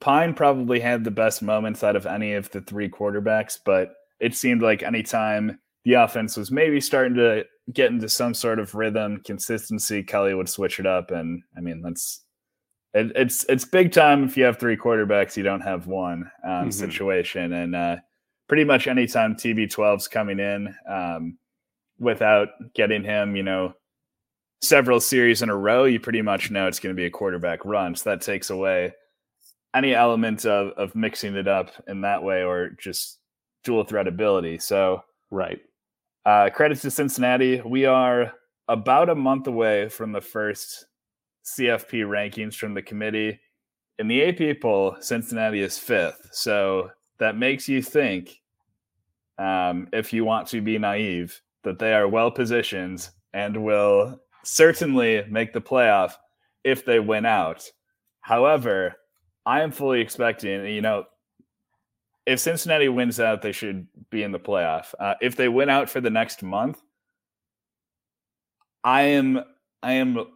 Pyne 0.00 0.34
probably 0.34 0.80
had 0.80 1.04
the 1.04 1.10
best 1.10 1.42
moments 1.42 1.84
out 1.84 1.96
of 1.96 2.06
any 2.06 2.34
of 2.34 2.50
the 2.50 2.60
three 2.60 2.88
quarterbacks, 2.88 3.58
but 3.64 3.94
it 4.18 4.34
seemed 4.34 4.62
like 4.62 4.82
anytime 4.82 5.58
the 5.84 5.94
offense 5.94 6.36
was 6.36 6.50
maybe 6.50 6.80
starting 6.80 7.14
to 7.14 7.44
get 7.72 7.90
into 7.90 8.08
some 8.08 8.34
sort 8.34 8.58
of 8.58 8.74
rhythm, 8.74 9.22
consistency, 9.24 10.02
Kelly 10.02 10.34
would 10.34 10.48
switch 10.48 10.80
it 10.80 10.86
up. 10.86 11.10
And 11.10 11.42
I 11.56 11.60
mean, 11.60 11.82
that's 11.82 12.24
it, 12.92 13.12
it's 13.14 13.44
it's 13.48 13.64
big 13.64 13.92
time 13.92 14.24
if 14.24 14.36
you 14.36 14.44
have 14.44 14.58
three 14.58 14.76
quarterbacks, 14.76 15.36
you 15.36 15.42
don't 15.42 15.60
have 15.60 15.86
one 15.86 16.30
um, 16.44 16.50
mm-hmm. 16.50 16.70
situation. 16.70 17.52
And 17.52 17.74
uh, 17.74 17.96
pretty 18.48 18.64
much 18.64 18.86
anytime 18.86 19.34
TB12's 19.34 20.08
coming 20.08 20.40
in 20.40 20.74
um, 20.90 21.38
without 21.98 22.48
getting 22.74 23.04
him, 23.04 23.36
you 23.36 23.42
know, 23.42 23.72
several 24.62 25.00
series 25.00 25.42
in 25.42 25.48
a 25.48 25.56
row, 25.56 25.84
you 25.84 26.00
pretty 26.00 26.22
much 26.22 26.50
know 26.50 26.66
it's 26.66 26.80
going 26.80 26.94
to 26.94 27.00
be 27.00 27.06
a 27.06 27.10
quarterback 27.10 27.64
run. 27.64 27.94
So 27.94 28.10
that 28.10 28.20
takes 28.20 28.50
away 28.50 28.92
any 29.74 29.94
element 29.94 30.44
of 30.44 30.72
of 30.76 30.94
mixing 30.94 31.36
it 31.36 31.48
up 31.48 31.70
in 31.86 32.00
that 32.02 32.22
way 32.22 32.42
or 32.42 32.70
just 32.70 33.18
dual 33.64 33.84
threat 33.84 34.08
ability. 34.08 34.58
So 34.58 35.02
right. 35.30 35.60
Uh, 36.26 36.50
credits 36.50 36.82
to 36.82 36.90
Cincinnati. 36.90 37.62
We 37.62 37.86
are 37.86 38.32
about 38.68 39.08
a 39.08 39.14
month 39.14 39.46
away 39.46 39.88
from 39.88 40.12
the 40.12 40.20
first 40.20 40.86
CFP 41.44 42.04
rankings 42.04 42.54
from 42.54 42.74
the 42.74 42.82
committee. 42.82 43.40
In 43.98 44.06
the 44.06 44.24
AP 44.24 44.60
poll, 44.60 44.96
Cincinnati 45.00 45.60
is 45.60 45.78
fifth. 45.78 46.28
So 46.32 46.90
that 47.18 47.38
makes 47.38 47.68
you 47.68 47.82
think, 47.82 48.40
um, 49.38 49.88
if 49.92 50.12
you 50.12 50.24
want 50.24 50.46
to 50.48 50.60
be 50.60 50.78
naive, 50.78 51.40
that 51.64 51.78
they 51.78 51.94
are 51.94 52.08
well 52.08 52.30
positioned 52.30 53.08
and 53.32 53.64
will 53.64 54.20
certainly 54.44 55.24
make 55.28 55.52
the 55.52 55.60
playoff 55.60 56.14
if 56.64 56.84
they 56.84 57.00
win 57.00 57.24
out. 57.24 57.70
However, 58.20 58.94
I 59.46 59.62
am 59.62 59.70
fully 59.70 60.00
expecting, 60.00 60.66
you 60.66 60.82
know, 60.82 61.04
if 62.26 62.40
Cincinnati 62.40 62.88
wins 62.88 63.18
out, 63.18 63.42
they 63.42 63.52
should 63.52 63.86
be 64.10 64.22
in 64.22 64.32
the 64.32 64.38
playoff. 64.38 64.94
Uh, 64.98 65.14
if 65.20 65.36
they 65.36 65.48
win 65.48 65.68
out 65.68 65.88
for 65.88 66.00
the 66.00 66.10
next 66.10 66.42
month, 66.42 66.80
I 68.84 69.02
am 69.02 69.42
I 69.82 69.92
am 69.94 70.26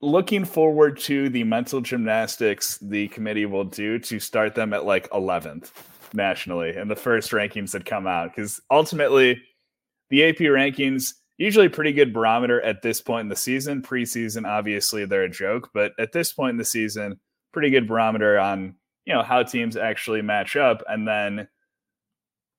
looking 0.00 0.44
forward 0.44 0.98
to 0.98 1.28
the 1.28 1.44
mental 1.44 1.80
gymnastics 1.80 2.78
the 2.78 3.08
committee 3.08 3.46
will 3.46 3.64
do 3.64 3.98
to 3.98 4.20
start 4.20 4.54
them 4.54 4.72
at 4.72 4.84
like 4.84 5.10
11th 5.10 5.72
nationally 6.14 6.76
in 6.76 6.86
the 6.86 6.94
first 6.94 7.32
rankings 7.32 7.72
that 7.72 7.84
come 7.84 8.06
out 8.06 8.30
because 8.30 8.60
ultimately 8.70 9.42
the 10.10 10.24
AP 10.24 10.36
rankings 10.36 11.14
usually 11.36 11.68
pretty 11.68 11.92
good 11.92 12.12
barometer 12.12 12.60
at 12.62 12.82
this 12.82 13.00
point 13.00 13.22
in 13.22 13.28
the 13.28 13.36
season. 13.36 13.82
Preseason, 13.82 14.46
obviously, 14.46 15.04
they're 15.04 15.22
a 15.22 15.30
joke, 15.30 15.70
but 15.72 15.92
at 15.98 16.12
this 16.12 16.32
point 16.32 16.52
in 16.52 16.56
the 16.56 16.64
season, 16.64 17.18
pretty 17.52 17.70
good 17.70 17.88
barometer 17.88 18.38
on 18.38 18.74
you 19.08 19.14
know 19.14 19.22
how 19.22 19.42
teams 19.42 19.74
actually 19.76 20.20
match 20.20 20.54
up 20.54 20.82
and 20.86 21.08
then 21.08 21.48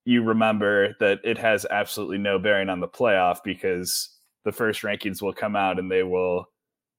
you 0.04 0.24
remember 0.24 0.96
that 1.00 1.20
it 1.24 1.38
has 1.38 1.68
absolutely 1.70 2.18
no 2.18 2.40
bearing 2.40 2.70
on 2.70 2.80
the 2.80 2.88
playoff 2.88 3.44
because 3.44 4.18
the 4.44 4.52
first 4.52 4.82
rankings 4.82 5.22
will 5.22 5.34
come 5.34 5.56
out 5.56 5.78
and 5.78 5.92
they 5.92 6.02
will 6.02 6.50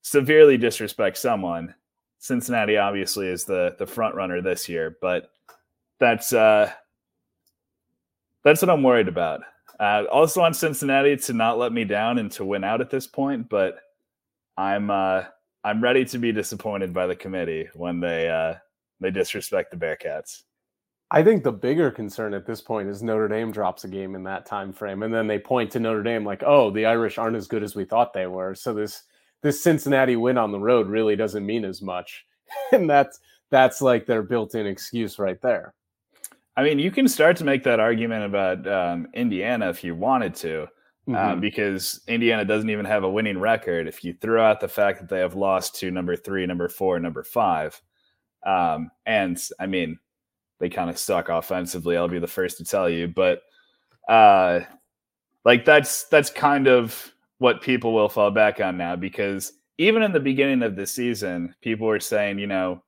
severely 0.02 0.56
disrespect 0.56 1.18
someone. 1.18 1.74
Cincinnati 2.20 2.76
obviously 2.76 3.26
is 3.26 3.44
the 3.44 3.74
the 3.78 3.86
front 3.86 4.14
runner 4.14 4.40
this 4.40 4.68
year 4.68 4.96
but 5.00 5.32
that's 5.98 6.32
uh 6.32 6.70
that's 8.44 8.62
what 8.62 8.70
i'm 8.70 8.82
worried 8.82 9.08
about. 9.08 9.40
Uh, 9.80 10.04
also 10.12 10.42
on 10.42 10.54
cincinnati 10.54 11.16
to 11.16 11.32
not 11.32 11.58
let 11.58 11.72
me 11.72 11.84
down 11.84 12.18
and 12.18 12.30
to 12.30 12.44
win 12.44 12.62
out 12.62 12.80
at 12.80 12.90
this 12.90 13.06
point 13.06 13.48
but 13.48 13.78
i'm 14.56 14.90
uh 14.90 15.24
i'm 15.64 15.82
ready 15.82 16.04
to 16.04 16.18
be 16.18 16.30
disappointed 16.30 16.94
by 16.94 17.06
the 17.06 17.16
committee 17.16 17.66
when 17.74 17.98
they 17.98 18.28
uh 18.28 18.54
they 19.00 19.10
disrespect 19.10 19.70
the 19.70 19.76
Bearcats. 19.76 20.42
I 21.12 21.24
think 21.24 21.42
the 21.42 21.52
bigger 21.52 21.90
concern 21.90 22.34
at 22.34 22.46
this 22.46 22.60
point 22.60 22.88
is 22.88 23.02
Notre 23.02 23.26
Dame 23.26 23.50
drops 23.50 23.82
a 23.82 23.88
game 23.88 24.14
in 24.14 24.22
that 24.24 24.46
time 24.46 24.72
frame, 24.72 25.02
and 25.02 25.12
then 25.12 25.26
they 25.26 25.38
point 25.38 25.72
to 25.72 25.80
Notre 25.80 26.04
Dame 26.04 26.24
like, 26.24 26.42
"Oh, 26.46 26.70
the 26.70 26.86
Irish 26.86 27.18
aren't 27.18 27.36
as 27.36 27.48
good 27.48 27.64
as 27.64 27.74
we 27.74 27.84
thought 27.84 28.12
they 28.12 28.28
were." 28.28 28.54
So 28.54 28.72
this 28.72 29.02
this 29.42 29.62
Cincinnati 29.62 30.16
win 30.16 30.38
on 30.38 30.52
the 30.52 30.60
road 30.60 30.88
really 30.88 31.16
doesn't 31.16 31.44
mean 31.44 31.64
as 31.64 31.82
much, 31.82 32.26
and 32.72 32.88
that's 32.88 33.18
that's 33.50 33.82
like 33.82 34.06
their 34.06 34.22
built-in 34.22 34.66
excuse 34.66 35.18
right 35.18 35.40
there. 35.40 35.74
I 36.56 36.62
mean, 36.62 36.78
you 36.78 36.90
can 36.90 37.08
start 37.08 37.36
to 37.38 37.44
make 37.44 37.64
that 37.64 37.80
argument 37.80 38.24
about 38.24 38.66
um, 38.68 39.08
Indiana 39.14 39.70
if 39.70 39.82
you 39.82 39.94
wanted 39.94 40.34
to, 40.36 40.62
uh, 41.08 41.10
mm-hmm. 41.10 41.40
because 41.40 42.00
Indiana 42.06 42.44
doesn't 42.44 42.70
even 42.70 42.84
have 42.84 43.02
a 43.02 43.10
winning 43.10 43.38
record. 43.38 43.88
If 43.88 44.04
you 44.04 44.14
throw 44.14 44.44
out 44.44 44.60
the 44.60 44.68
fact 44.68 45.00
that 45.00 45.08
they 45.08 45.20
have 45.20 45.34
lost 45.34 45.74
to 45.76 45.90
number 45.90 46.16
three, 46.16 46.46
number 46.46 46.68
four, 46.68 47.00
number 47.00 47.24
five, 47.24 47.80
um, 48.44 48.90
and 49.06 49.40
I 49.58 49.66
mean, 49.66 49.98
they 50.58 50.68
kind 50.68 50.90
of 50.90 50.98
suck 50.98 51.28
offensively. 51.28 51.96
I'll 51.96 52.08
be 52.08 52.18
the 52.18 52.26
first 52.26 52.58
to 52.58 52.64
tell 52.64 52.88
you, 52.88 53.08
but 53.08 53.42
uh, 54.08 54.60
like 55.44 55.64
that's 55.64 56.04
that's 56.04 56.30
kind 56.30 56.66
of 56.66 57.12
what 57.38 57.62
people 57.62 57.94
will 57.94 58.08
fall 58.08 58.30
back 58.30 58.60
on 58.60 58.76
now 58.76 58.96
because 58.96 59.52
even 59.78 60.02
in 60.02 60.12
the 60.12 60.20
beginning 60.20 60.62
of 60.62 60.76
the 60.76 60.86
season, 60.86 61.54
people 61.62 61.86
were 61.86 62.00
saying, 62.00 62.38
you 62.38 62.46
know, 62.46 62.82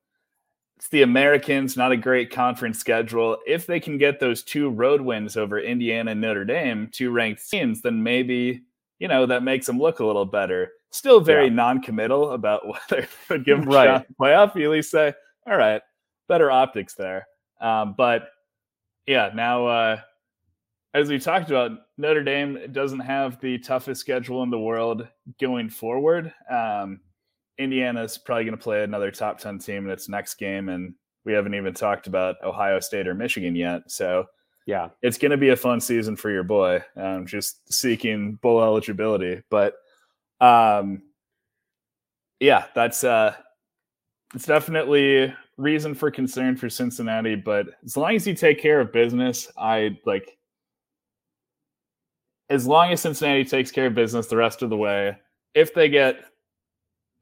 it's 0.77 0.89
the 0.89 1.03
Americans, 1.03 1.77
not 1.77 1.93
a 1.93 1.97
great 1.97 2.31
conference 2.31 2.79
schedule. 2.79 3.39
If 3.47 3.67
they 3.67 3.81
can 3.81 3.97
get 3.97 4.21
those 4.21 4.43
two 4.43 4.69
road 4.69 5.01
wins 5.01 5.37
over 5.37 5.59
Indiana 5.59 6.11
and 6.11 6.21
Notre 6.21 6.45
Dame, 6.45 6.91
two 6.93 7.11
ranked 7.11 7.49
teams, 7.49 7.81
then 7.81 8.03
maybe 8.03 8.63
you 8.99 9.09
know 9.09 9.25
that 9.27 9.43
makes 9.43 9.67
them 9.67 9.79
look 9.79 10.01
a 10.01 10.05
little 10.05 10.27
better. 10.27 10.73
Still 10.91 11.21
very 11.21 11.47
yeah. 11.47 11.55
non-committal 11.55 12.33
about 12.33 12.67
whether 12.67 13.03
they 13.03 13.09
would 13.31 13.45
give 13.45 13.61
them 13.61 13.69
right. 13.69 13.89
a 13.89 13.93
shot 13.99 14.07
playoff. 14.21 14.55
You 14.57 14.65
at 14.65 14.71
least 14.73 14.91
say, 14.91 15.15
all 15.47 15.57
right, 15.57 15.83
better 16.29 16.51
optics 16.51 16.95
there. 16.95 17.27
Um, 17.61 17.95
but 17.97 18.29
yeah, 19.07 19.31
now 19.35 19.67
uh, 19.67 20.01
as 20.95 21.09
we 21.09 21.19
talked 21.19 21.51
about, 21.51 21.73
Notre 21.97 22.23
Dame 22.23 22.73
doesn't 22.73 23.01
have 23.01 23.41
the 23.41 23.59
toughest 23.59 24.01
schedule 24.01 24.43
in 24.43 24.51
the 24.51 24.59
world 24.59 25.09
going 25.41 25.71
forward. 25.71 26.33
Um, 26.51 27.01
Indiana's 27.59 28.19
probably 28.19 28.45
going 28.45 28.57
to 28.57 28.63
play 28.63 28.83
another 28.83 29.11
top 29.11 29.39
10 29.39 29.59
team 29.59 29.87
in 29.87 29.91
its 29.91 30.09
next 30.09 30.35
game. 30.35 30.69
And 30.69 30.95
we 31.25 31.33
haven't 31.33 31.55
even 31.55 31.73
talked 31.73 32.07
about 32.07 32.37
Ohio 32.43 32.81
State 32.81 33.09
or 33.09 33.15
Michigan 33.15 33.55
yet. 33.55 33.91
So, 33.91 34.27
yeah, 34.67 34.89
it's 35.03 35.19
going 35.19 35.31
to 35.31 35.37
be 35.37 35.51
a 35.51 35.57
fun 35.57 35.81
season 35.81 36.17
for 36.17 36.31
your 36.31 36.43
boy. 36.43 36.83
Um, 36.97 37.27
just 37.27 37.73
seeking 37.73 38.35
bowl 38.43 38.63
eligibility. 38.63 39.43
But, 39.51 39.75
um, 40.41 41.03
yeah, 42.41 42.67
that's 42.75 43.05
uh, 43.05 43.35
it's 44.35 44.47
definitely 44.47 45.33
reason 45.57 45.95
for 45.95 46.11
concern 46.11 46.57
for 46.57 46.71
Cincinnati, 46.71 47.35
but 47.35 47.67
as 47.85 47.97
long 47.97 48.15
as 48.15 48.27
you 48.27 48.35
take 48.35 48.61
care 48.61 48.81
of 48.81 48.93
business, 48.93 49.51
I 49.57 49.99
like 50.07 50.39
as 52.49 52.67
long 52.67 52.93
as 52.93 53.01
Cincinnati 53.01 53.45
takes 53.45 53.71
care 53.71 53.87
of 53.87 53.95
business 53.95 54.27
the 54.27 54.37
rest 54.37 54.63
of 54.63 54.71
the 54.71 54.77
way, 54.77 55.17
if 55.55 55.73
they 55.75 55.89
get 55.89 56.17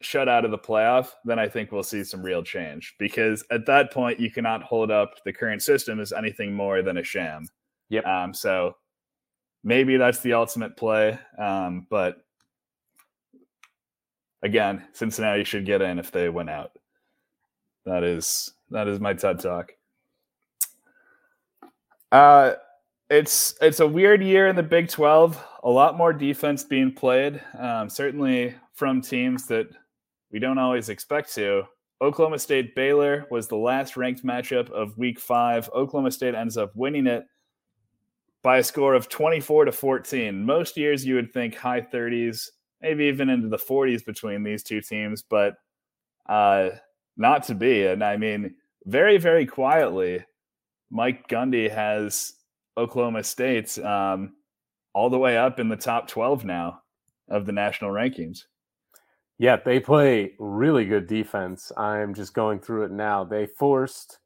shut 0.00 0.28
out 0.28 0.44
of 0.44 0.50
the 0.50 0.58
playoff, 0.58 1.10
then 1.24 1.38
I 1.38 1.48
think 1.48 1.70
we'll 1.70 1.82
see 1.82 2.02
some 2.04 2.22
real 2.22 2.42
change 2.42 2.94
because 2.98 3.44
at 3.50 3.66
that 3.66 3.92
point 3.92 4.18
you 4.18 4.30
cannot 4.30 4.62
hold 4.62 4.90
up 4.90 5.14
the 5.24 5.32
current 5.32 5.62
system 5.62 6.00
as 6.00 6.12
anything 6.12 6.52
more 6.52 6.82
than 6.82 6.96
a 6.96 7.04
sham. 7.04 7.46
Yep. 7.90 8.06
Um, 8.06 8.34
so 8.34 8.76
maybe 9.62 9.96
that's 9.96 10.20
the 10.20 10.32
ultimate 10.32 10.76
play. 10.76 11.18
Um, 11.38 11.86
but 11.90 12.16
again, 14.42 14.86
Cincinnati 14.92 15.44
should 15.44 15.66
get 15.66 15.82
in 15.82 15.98
if 15.98 16.10
they 16.10 16.28
win 16.28 16.48
out. 16.48 16.72
That 17.90 18.04
is 18.04 18.52
that 18.70 18.86
is 18.86 19.00
my 19.00 19.14
TED 19.14 19.40
talk. 19.40 19.72
Uh 22.12 22.52
it's 23.10 23.56
it's 23.60 23.80
a 23.80 23.86
weird 23.86 24.22
year 24.22 24.46
in 24.46 24.54
the 24.54 24.62
Big 24.62 24.88
12. 24.88 25.44
A 25.64 25.68
lot 25.68 25.96
more 25.96 26.12
defense 26.12 26.62
being 26.62 26.92
played, 26.92 27.42
um, 27.58 27.90
certainly 27.90 28.54
from 28.74 29.00
teams 29.00 29.48
that 29.48 29.66
we 30.30 30.38
don't 30.38 30.58
always 30.58 30.88
expect 30.88 31.34
to. 31.34 31.64
Oklahoma 32.00 32.38
State 32.38 32.76
Baylor 32.76 33.26
was 33.28 33.48
the 33.48 33.56
last 33.56 33.96
ranked 33.96 34.24
matchup 34.24 34.70
of 34.70 34.96
Week 34.96 35.18
Five. 35.18 35.68
Oklahoma 35.74 36.12
State 36.12 36.36
ends 36.36 36.56
up 36.56 36.70
winning 36.76 37.08
it 37.08 37.26
by 38.42 38.58
a 38.58 38.62
score 38.62 38.94
of 38.94 39.08
24 39.08 39.64
to 39.64 39.72
14. 39.72 40.44
Most 40.44 40.76
years 40.76 41.04
you 41.04 41.16
would 41.16 41.32
think 41.32 41.56
high 41.56 41.80
30s, 41.80 42.50
maybe 42.80 43.06
even 43.06 43.28
into 43.28 43.48
the 43.48 43.58
40s 43.58 44.04
between 44.04 44.44
these 44.44 44.62
two 44.62 44.80
teams, 44.80 45.22
but 45.22 45.56
uh, 46.28 46.70
not 47.20 47.44
to 47.44 47.54
be. 47.54 47.86
And 47.86 48.02
I 48.02 48.16
mean, 48.16 48.54
very, 48.86 49.18
very 49.18 49.46
quietly, 49.46 50.24
Mike 50.90 51.28
Gundy 51.28 51.70
has 51.70 52.32
Oklahoma 52.76 53.22
State 53.22 53.78
um, 53.78 54.32
all 54.94 55.10
the 55.10 55.18
way 55.18 55.36
up 55.36 55.60
in 55.60 55.68
the 55.68 55.76
top 55.76 56.08
12 56.08 56.44
now 56.44 56.80
of 57.28 57.46
the 57.46 57.52
national 57.52 57.90
rankings. 57.90 58.44
Yeah, 59.38 59.56
they 59.56 59.80
play 59.80 60.32
really 60.38 60.86
good 60.86 61.06
defense. 61.06 61.70
I'm 61.76 62.14
just 62.14 62.34
going 62.34 62.58
through 62.58 62.84
it 62.84 62.90
now. 62.90 63.24
They 63.24 63.46
forced 63.46 64.18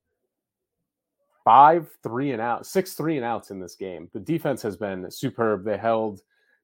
five 1.45 1.89
three 2.03 2.33
and 2.33 2.41
out, 2.41 2.67
six 2.67 2.95
three 2.95 3.17
and 3.17 3.25
outs 3.25 3.51
in 3.51 3.61
this 3.61 3.77
game. 3.77 4.09
The 4.13 4.21
defense 4.21 4.63
has 4.63 4.77
been 4.77 5.09
superb. 5.11 5.65
They 5.65 5.77
held 5.77 6.21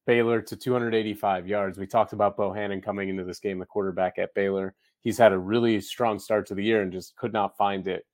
Baylor 0.07 0.41
to 0.43 0.57
285 0.57 1.47
yards. 1.47 1.79
We 1.79 1.87
talked 1.87 2.13
about 2.13 2.37
Bohanon 2.37 2.81
coming 2.81 3.09
into 3.09 3.23
this 3.23 3.39
game, 3.39 3.59
the 3.59 3.67
quarterback 3.67 4.19
at 4.19 4.35
Baylor 4.35 4.75
he's 5.03 5.19
had 5.19 5.33
a 5.33 5.39
really 5.39 5.81
strong 5.81 6.19
start 6.19 6.47
to 6.47 6.55
the 6.55 6.65
year 6.65 6.83
and 6.83 6.93
just 6.93 7.17
could 7.17 7.33
not 7.33 7.57
find 7.57 7.89
it 7.89 8.05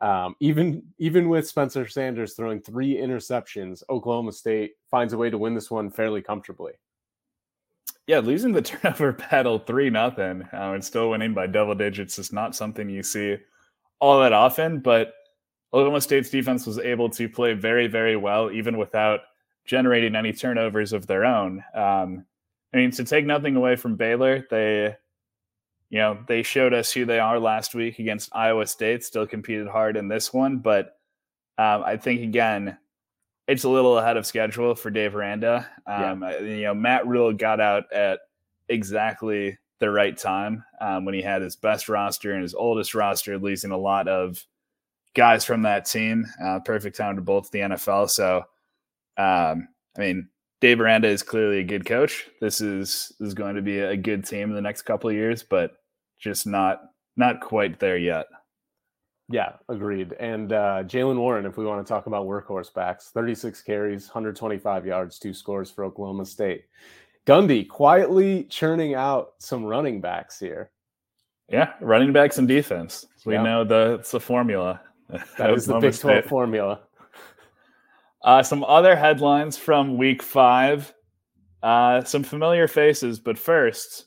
Um, 0.00 0.36
even 0.40 0.82
even 0.98 1.28
with 1.28 1.48
Spencer 1.48 1.86
Sanders 1.88 2.34
throwing 2.34 2.60
three 2.60 2.96
interceptions, 2.96 3.82
Oklahoma 3.90 4.32
State 4.32 4.72
finds 4.90 5.12
a 5.12 5.18
way 5.18 5.30
to 5.30 5.38
win 5.38 5.54
this 5.54 5.70
one 5.70 5.90
fairly 5.90 6.22
comfortably. 6.22 6.72
Yeah, 8.06 8.20
losing 8.20 8.52
the 8.52 8.62
turnover 8.70 9.12
battle 9.12 9.58
three 9.58 9.90
nothing 9.90 10.42
uh, 10.52 10.72
and 10.72 10.84
still 10.84 11.10
winning 11.10 11.34
by 11.34 11.46
double 11.46 11.74
digits 11.74 12.18
is 12.18 12.32
not 12.32 12.54
something 12.56 12.88
you 12.88 13.02
see 13.02 13.36
all 14.00 14.20
that 14.20 14.32
often. 14.32 14.80
But 14.80 15.14
Oklahoma 15.72 16.00
State's 16.00 16.30
defense 16.30 16.66
was 16.66 16.78
able 16.78 17.10
to 17.10 17.28
play 17.28 17.54
very, 17.54 17.88
very 17.88 18.16
well, 18.16 18.50
even 18.50 18.78
without 18.78 19.20
generating 19.66 20.16
any 20.16 20.32
turnovers 20.32 20.92
of 20.92 21.06
their 21.06 21.24
own. 21.24 21.62
Um, 21.74 22.24
I 22.72 22.78
mean, 22.78 22.90
to 22.92 23.04
take 23.04 23.26
nothing 23.26 23.56
away 23.56 23.76
from 23.76 23.96
Baylor, 23.96 24.46
they 24.50 24.96
you 25.90 25.98
know, 25.98 26.18
they 26.26 26.42
showed 26.42 26.74
us 26.74 26.92
who 26.92 27.04
they 27.04 27.18
are 27.18 27.38
last 27.38 27.74
week 27.74 27.98
against 27.98 28.34
Iowa 28.34 28.66
State, 28.66 29.04
still 29.04 29.26
competed 29.26 29.68
hard 29.68 29.96
in 29.96 30.08
this 30.08 30.32
one. 30.32 30.58
But 30.58 30.96
um, 31.56 31.82
I 31.84 31.96
think, 31.96 32.22
again, 32.22 32.76
it's 33.46 33.64
a 33.64 33.68
little 33.68 33.98
ahead 33.98 34.18
of 34.18 34.26
schedule 34.26 34.74
for 34.74 34.90
Dave 34.90 35.16
Aranda. 35.16 35.66
Um, 35.86 36.22
yeah. 36.22 36.40
You 36.40 36.62
know, 36.64 36.74
Matt 36.74 37.06
Rhule 37.06 37.32
got 37.32 37.60
out 37.60 37.90
at 37.92 38.20
exactly 38.68 39.56
the 39.80 39.90
right 39.90 40.16
time 40.16 40.64
um, 40.80 41.04
when 41.04 41.14
he 41.14 41.22
had 41.22 41.40
his 41.40 41.56
best 41.56 41.88
roster 41.88 42.32
and 42.32 42.42
his 42.42 42.54
oldest 42.54 42.94
roster, 42.94 43.38
losing 43.38 43.70
a 43.70 43.78
lot 43.78 44.08
of 44.08 44.44
guys 45.14 45.44
from 45.44 45.62
that 45.62 45.86
team. 45.86 46.26
Uh, 46.42 46.60
perfect 46.60 46.96
time 46.96 47.16
to 47.16 47.22
bolt 47.22 47.50
the 47.50 47.60
NFL. 47.60 48.10
So, 48.10 48.38
um, 49.16 49.68
I 49.96 50.00
mean, 50.00 50.28
Dave 50.60 50.80
Aranda 50.80 51.08
is 51.08 51.22
clearly 51.22 51.60
a 51.60 51.64
good 51.64 51.86
coach. 51.86 52.28
This 52.40 52.60
is 52.60 53.12
is 53.20 53.34
going 53.34 53.54
to 53.56 53.62
be 53.62 53.78
a 53.78 53.96
good 53.96 54.26
team 54.26 54.48
in 54.48 54.54
the 54.54 54.60
next 54.60 54.82
couple 54.82 55.08
of 55.08 55.16
years, 55.16 55.42
but 55.42 55.76
just 56.18 56.46
not 56.46 56.82
not 57.16 57.40
quite 57.40 57.78
there 57.78 57.98
yet. 57.98 58.26
Yeah, 59.30 59.52
agreed. 59.68 60.14
And 60.14 60.52
uh, 60.52 60.84
Jaylen 60.84 61.18
Warren, 61.18 61.44
if 61.44 61.58
we 61.58 61.66
want 61.66 61.86
to 61.86 61.88
talk 61.88 62.06
about 62.06 62.26
workhorse 62.26 62.72
backs, 62.72 63.10
36 63.10 63.60
carries, 63.60 64.06
125 64.06 64.86
yards, 64.86 65.18
two 65.18 65.34
scores 65.34 65.70
for 65.70 65.84
Oklahoma 65.84 66.24
State. 66.24 66.64
Gundy 67.26 67.68
quietly 67.68 68.44
churning 68.44 68.94
out 68.94 69.34
some 69.38 69.64
running 69.64 70.00
backs 70.00 70.40
here. 70.40 70.70
Yeah, 71.50 71.72
running 71.80 72.12
backs 72.12 72.38
and 72.38 72.48
defense. 72.48 73.06
We 73.26 73.34
yeah. 73.34 73.42
know 73.42 73.64
the 73.64 73.98
it's 74.00 74.10
the 74.10 74.20
formula. 74.20 74.80
That 75.38 75.50
is 75.50 75.66
the 75.66 75.78
Big 75.78 75.94
12 75.94 76.24
formula. 76.24 76.80
Uh, 78.22 78.42
some 78.42 78.64
other 78.64 78.96
headlines 78.96 79.56
from 79.56 79.96
week 79.96 80.22
five. 80.22 80.92
Uh, 81.62 82.04
some 82.04 82.22
familiar 82.22 82.68
faces, 82.68 83.18
but 83.18 83.36
first, 83.36 84.06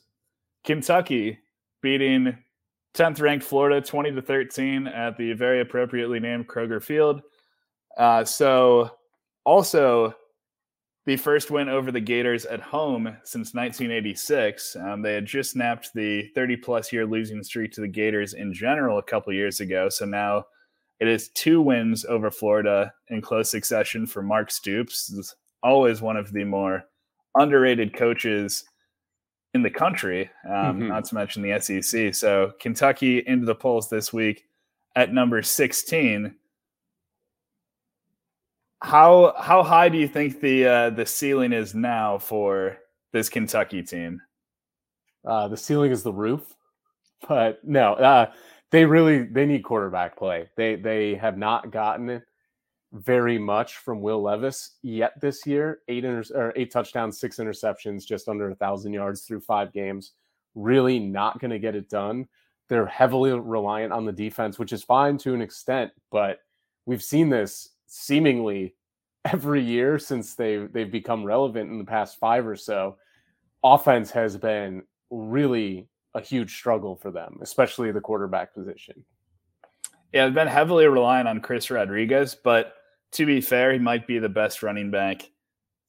Kentucky 0.64 1.38
beating 1.82 2.36
10th 2.94 3.20
ranked 3.20 3.44
Florida 3.44 3.80
20 3.80 4.12
to 4.12 4.22
13 4.22 4.86
at 4.86 5.16
the 5.18 5.32
very 5.34 5.60
appropriately 5.60 6.18
named 6.18 6.48
Kroger 6.48 6.82
Field. 6.82 7.20
Uh, 7.98 8.24
so, 8.24 8.90
also 9.44 10.14
the 11.04 11.16
first 11.16 11.50
win 11.50 11.68
over 11.68 11.90
the 11.90 12.00
Gators 12.00 12.44
at 12.46 12.60
home 12.60 13.06
since 13.24 13.54
1986. 13.54 14.76
Um, 14.76 15.02
they 15.02 15.14
had 15.14 15.26
just 15.26 15.50
snapped 15.50 15.90
the 15.94 16.28
30 16.34 16.56
plus 16.56 16.92
year 16.92 17.04
losing 17.04 17.42
streak 17.42 17.72
to 17.72 17.80
the 17.80 17.88
Gators 17.88 18.34
in 18.34 18.54
general 18.54 18.98
a 18.98 19.02
couple 19.02 19.32
years 19.32 19.60
ago. 19.60 19.88
So 19.88 20.04
now 20.04 20.44
it 21.00 21.08
is 21.08 21.28
two 21.30 21.60
wins 21.60 22.04
over 22.04 22.30
Florida 22.30 22.92
in 23.08 23.20
close 23.20 23.50
succession 23.50 24.06
for 24.06 24.22
Mark 24.22 24.50
Stoops. 24.50 25.10
Is 25.10 25.34
always 25.62 26.00
one 26.00 26.16
of 26.16 26.32
the 26.32 26.44
more 26.44 26.84
underrated 27.34 27.94
coaches 27.94 28.64
in 29.54 29.62
the 29.62 29.70
country, 29.70 30.30
um, 30.48 30.52
mm-hmm. 30.52 30.88
not 30.88 31.04
to 31.04 31.14
mention 31.14 31.42
the 31.42 31.60
SEC. 31.60 32.14
So 32.14 32.52
Kentucky 32.58 33.18
into 33.26 33.46
the 33.46 33.54
polls 33.54 33.88
this 33.88 34.12
week 34.12 34.46
at 34.96 35.12
number 35.12 35.42
16. 35.42 36.34
How 38.82 39.34
how 39.38 39.62
high 39.62 39.88
do 39.88 39.98
you 39.98 40.08
think 40.08 40.40
the 40.40 40.66
uh, 40.66 40.90
the 40.90 41.06
ceiling 41.06 41.52
is 41.52 41.72
now 41.72 42.18
for 42.18 42.78
this 43.12 43.28
Kentucky 43.28 43.82
team? 43.82 44.20
Uh, 45.24 45.46
the 45.46 45.56
ceiling 45.56 45.92
is 45.92 46.02
the 46.02 46.12
roof, 46.12 46.56
but 47.28 47.60
no. 47.62 47.94
Uh, 47.94 48.32
they 48.72 48.86
really 48.86 49.22
they 49.24 49.46
need 49.46 49.62
quarterback 49.62 50.16
play. 50.16 50.48
They 50.56 50.74
they 50.74 51.14
have 51.14 51.38
not 51.38 51.70
gotten 51.70 52.22
very 52.92 53.38
much 53.38 53.76
from 53.76 54.00
Will 54.00 54.22
Levis 54.22 54.72
yet 54.82 55.12
this 55.20 55.46
year. 55.46 55.80
Eight 55.88 56.04
inter- 56.04 56.34
or 56.34 56.52
eight 56.56 56.72
touchdowns, 56.72 57.20
six 57.20 57.36
interceptions, 57.36 58.04
just 58.04 58.28
under 58.28 58.50
a 58.50 58.54
thousand 58.54 58.94
yards 58.94 59.22
through 59.22 59.40
five 59.40 59.72
games. 59.72 60.12
Really 60.54 60.98
not 60.98 61.38
going 61.38 61.50
to 61.50 61.58
get 61.58 61.76
it 61.76 61.88
done. 61.88 62.26
They're 62.68 62.86
heavily 62.86 63.32
reliant 63.32 63.92
on 63.92 64.06
the 64.06 64.12
defense, 64.12 64.58
which 64.58 64.72
is 64.72 64.82
fine 64.82 65.18
to 65.18 65.34
an 65.34 65.42
extent, 65.42 65.92
but 66.10 66.38
we've 66.86 67.02
seen 67.02 67.28
this 67.28 67.70
seemingly 67.86 68.74
every 69.26 69.62
year 69.62 69.98
since 69.98 70.34
they 70.34 70.56
they've 70.56 70.90
become 70.90 71.24
relevant 71.24 71.70
in 71.70 71.78
the 71.78 71.84
past 71.84 72.18
five 72.18 72.46
or 72.46 72.56
so. 72.56 72.96
Offense 73.62 74.10
has 74.10 74.38
been 74.38 74.82
really 75.10 75.88
a 76.14 76.20
huge 76.20 76.54
struggle 76.54 76.96
for 76.96 77.10
them, 77.10 77.38
especially 77.42 77.90
the 77.90 78.00
quarterback 78.00 78.54
position. 78.54 79.04
Yeah, 80.12 80.26
I've 80.26 80.34
been 80.34 80.48
heavily 80.48 80.86
relying 80.86 81.26
on 81.26 81.40
Chris 81.40 81.70
Rodriguez, 81.70 82.34
but 82.34 82.74
to 83.12 83.26
be 83.26 83.40
fair, 83.40 83.72
he 83.72 83.78
might 83.78 84.06
be 84.06 84.18
the 84.18 84.28
best 84.28 84.62
running 84.62 84.90
back 84.90 85.22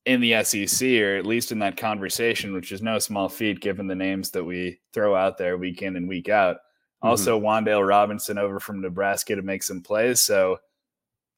in 0.06 0.22
the 0.22 0.44
SEC, 0.44 0.88
or 1.02 1.16
at 1.16 1.26
least 1.26 1.52
in 1.52 1.60
that 1.60 1.78
conversation, 1.78 2.54
which 2.54 2.72
is 2.72 2.82
no 2.82 3.00
small 3.00 3.30
feat 3.30 3.62
given 3.62 3.88
the 3.88 3.96
names 3.96 4.32
that 4.32 4.44
we 4.44 4.80
throw 4.94 5.16
out 5.16 5.38
there 5.38 5.58
week 5.58 5.82
in 5.82 5.96
and 5.96 6.08
week 6.08 6.30
out. 6.30 6.56
Mm-hmm. 6.56 7.10
Also, 7.10 7.40
Wan'Dale 7.40 7.88
Robinson 7.88 8.38
over 8.38 8.60
from 8.60 8.82
Nebraska 8.82 9.36
to 9.36 9.42
make 9.42 9.64
some 9.64 9.82
plays. 9.82 10.22
So 10.22 10.60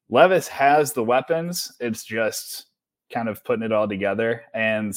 Levis 0.10 0.48
has 0.48 0.94
the 0.94 1.04
weapons. 1.04 1.72
It's 1.80 2.04
just 2.04 2.68
kind 3.14 3.30
of 3.30 3.44
putting 3.44 3.64
it 3.64 3.72
all 3.72 3.88
together. 3.88 4.44
And 4.54 4.96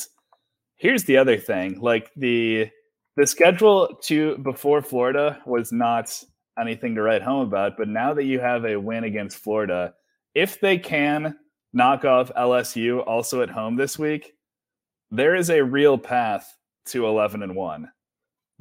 here's 0.77 1.05
the 1.05 1.19
other 1.19 1.37
thing 1.37 1.81
like 1.81 2.11
the 2.17 2.71
the 3.19 3.27
schedule 3.27 3.99
to 4.01 4.39
before 4.39 4.81
Florida 4.81 5.43
was 5.45 5.73
not 5.73 6.23
anything 6.59 6.95
to 6.95 7.03
write 7.03 7.21
home 7.21 7.49
about. 7.49 7.77
But 7.77 7.89
now 7.89 8.15
that 8.15 8.25
you 8.25 8.39
have 8.39 8.65
a 8.65 8.77
win 8.77 9.03
against 9.03 9.39
Florida, 9.39 9.93
if 10.35 10.61
they 10.61 10.79
can 10.79 11.37
knock 11.73 12.05
off 12.05 12.31
LSU 12.37 13.05
also 13.05 13.43
at 13.43 13.51
home 13.51 13.75
this 13.75 13.99
week, 13.99 14.35
there 15.11 15.35
is 15.35 15.51
a 15.51 15.61
real 15.61 15.99
path 15.99 16.55
to 16.87 17.07
11 17.07 17.43
and 17.43 17.57
1. 17.57 17.91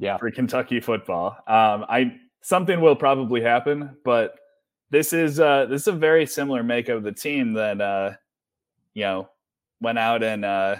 Yeah. 0.00 0.16
For 0.16 0.28
Kentucky 0.32 0.80
football. 0.80 1.36
Um, 1.46 1.86
I 1.88 2.16
something 2.42 2.80
will 2.80 2.96
probably 2.96 3.40
happen, 3.40 3.96
but 4.04 4.34
this 4.90 5.12
is 5.12 5.38
uh 5.38 5.66
this 5.66 5.82
is 5.82 5.88
a 5.88 5.92
very 5.92 6.26
similar 6.26 6.64
makeup 6.64 6.96
of 6.96 7.02
the 7.04 7.12
team 7.12 7.52
that 7.52 7.80
uh 7.80 8.12
you 8.94 9.02
know 9.02 9.28
went 9.80 9.98
out 9.98 10.22
and 10.22 10.44
uh 10.44 10.76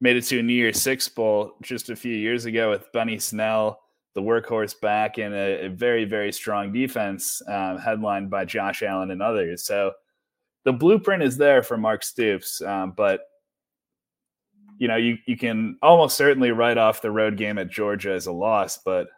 made 0.00 0.16
it 0.16 0.22
to 0.22 0.38
a 0.38 0.42
New 0.42 0.54
Year's 0.54 0.80
Six 0.80 1.08
Bowl 1.08 1.54
just 1.62 1.90
a 1.90 1.96
few 1.96 2.14
years 2.14 2.44
ago 2.44 2.70
with 2.70 2.90
Benny 2.92 3.18
Snell, 3.18 3.80
the 4.14 4.22
workhorse 4.22 4.78
back, 4.80 5.18
and 5.18 5.34
a, 5.34 5.66
a 5.66 5.68
very, 5.68 6.04
very 6.04 6.32
strong 6.32 6.72
defense 6.72 7.42
um, 7.48 7.78
headlined 7.78 8.30
by 8.30 8.44
Josh 8.44 8.82
Allen 8.82 9.10
and 9.10 9.22
others. 9.22 9.64
So 9.64 9.92
the 10.64 10.72
blueprint 10.72 11.22
is 11.22 11.36
there 11.36 11.62
for 11.62 11.76
Mark 11.76 12.02
Stoops, 12.02 12.62
um, 12.62 12.92
but 12.96 13.20
you 14.78 14.88
know 14.88 14.96
you 14.96 15.18
you 15.26 15.36
can 15.36 15.76
almost 15.82 16.16
certainly 16.16 16.50
write 16.50 16.78
off 16.78 17.02
the 17.02 17.10
road 17.10 17.36
game 17.36 17.58
at 17.58 17.70
Georgia 17.70 18.12
as 18.12 18.26
a 18.26 18.32
loss, 18.32 18.78
but 18.78 19.08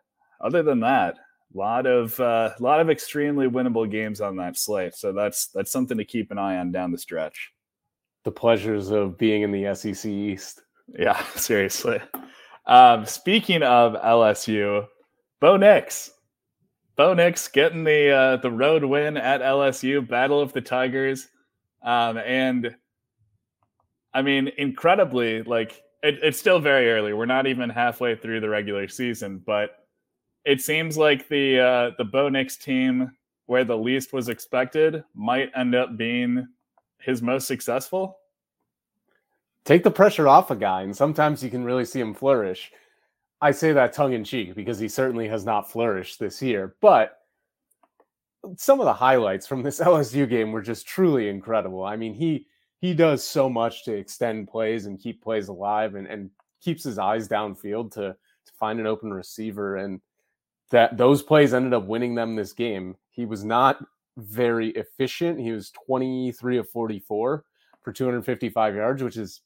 other 0.40 0.62
than 0.62 0.80
that, 0.80 1.14
a 1.54 1.58
lot 1.58 1.86
of 1.86 2.18
a 2.20 2.24
uh, 2.24 2.54
lot 2.58 2.80
of 2.80 2.90
extremely 2.90 3.46
winnable 3.46 3.90
games 3.90 4.20
on 4.20 4.36
that 4.36 4.56
slate. 4.56 4.94
So 4.94 5.12
that's 5.12 5.48
that's 5.48 5.70
something 5.70 5.98
to 5.98 6.04
keep 6.04 6.30
an 6.30 6.38
eye 6.38 6.58
on 6.58 6.72
down 6.72 6.92
the 6.92 6.98
stretch. 6.98 7.52
The 8.24 8.32
pleasures 8.32 8.90
of 8.90 9.18
being 9.18 9.42
in 9.42 9.52
the 9.52 9.74
SEC 9.74 10.10
East. 10.10 10.62
Yeah, 10.98 11.22
seriously. 11.36 12.00
Um, 12.66 13.06
speaking 13.06 13.62
of 13.62 13.94
LSU, 13.94 14.86
Bo 15.40 15.56
Nix. 15.56 16.10
Bo 16.96 17.14
Nix 17.14 17.48
getting 17.48 17.84
the 17.84 18.10
uh, 18.10 18.36
the 18.36 18.50
road 18.50 18.84
win 18.84 19.16
at 19.16 19.40
LSU, 19.40 20.06
Battle 20.06 20.40
of 20.40 20.52
the 20.52 20.60
Tigers. 20.60 21.28
Um, 21.82 22.18
and 22.18 22.76
I 24.14 24.22
mean, 24.22 24.50
incredibly, 24.58 25.42
like 25.42 25.82
it, 26.02 26.18
it's 26.22 26.38
still 26.38 26.60
very 26.60 26.90
early. 26.90 27.12
We're 27.12 27.26
not 27.26 27.46
even 27.46 27.70
halfway 27.70 28.14
through 28.14 28.40
the 28.40 28.48
regular 28.48 28.88
season, 28.88 29.42
but 29.44 29.70
it 30.44 30.60
seems 30.60 30.98
like 30.98 31.28
the 31.28 31.60
uh, 31.60 31.90
the 31.98 32.04
Bo 32.04 32.28
Nix 32.28 32.56
team, 32.56 33.10
where 33.46 33.64
the 33.64 33.76
least 33.76 34.12
was 34.12 34.28
expected, 34.28 35.02
might 35.14 35.50
end 35.56 35.74
up 35.74 35.96
being 35.96 36.46
his 36.98 37.22
most 37.22 37.48
successful 37.48 38.18
take 39.64 39.84
the 39.84 39.90
pressure 39.90 40.28
off 40.28 40.50
a 40.50 40.56
guy, 40.56 40.82
and 40.82 40.96
sometimes 40.96 41.42
you 41.42 41.50
can 41.50 41.64
really 41.64 41.84
see 41.84 42.00
him 42.00 42.14
flourish. 42.14 42.72
I 43.40 43.50
say 43.50 43.72
that 43.72 43.92
tongue 43.92 44.12
in 44.12 44.24
cheek 44.24 44.54
because 44.54 44.78
he 44.78 44.88
certainly 44.88 45.28
has 45.28 45.44
not 45.44 45.70
flourished 45.70 46.18
this 46.18 46.40
year, 46.40 46.76
but 46.80 47.18
some 48.56 48.80
of 48.80 48.86
the 48.86 48.92
highlights 48.92 49.46
from 49.46 49.62
this 49.62 49.80
LSU 49.80 50.28
game 50.28 50.52
were 50.52 50.62
just 50.62 50.86
truly 50.86 51.28
incredible. 51.28 51.84
I 51.84 51.96
mean, 51.96 52.14
he 52.14 52.46
he 52.80 52.94
does 52.94 53.24
so 53.24 53.48
much 53.48 53.84
to 53.84 53.94
extend 53.94 54.48
plays 54.48 54.86
and 54.86 54.98
keep 54.98 55.22
plays 55.22 55.48
alive 55.48 55.94
and, 55.94 56.06
and 56.08 56.30
keeps 56.60 56.82
his 56.82 56.98
eyes 56.98 57.28
downfield 57.28 57.92
to, 57.92 58.16
to 58.44 58.52
find 58.58 58.80
an 58.80 58.88
open 58.88 59.12
receiver. 59.12 59.76
And 59.76 60.00
that 60.70 60.96
those 60.96 61.22
plays 61.22 61.54
ended 61.54 61.74
up 61.74 61.86
winning 61.86 62.16
them 62.16 62.34
this 62.34 62.52
game. 62.52 62.96
He 63.10 63.24
was 63.24 63.44
not 63.44 63.84
very 64.16 64.70
efficient. 64.70 65.38
He 65.38 65.52
was 65.52 65.70
23 65.70 66.58
of 66.58 66.68
44 66.70 67.44
for 67.82 67.92
255 67.92 68.74
yards, 68.74 69.02
which 69.02 69.16
is 69.16 69.42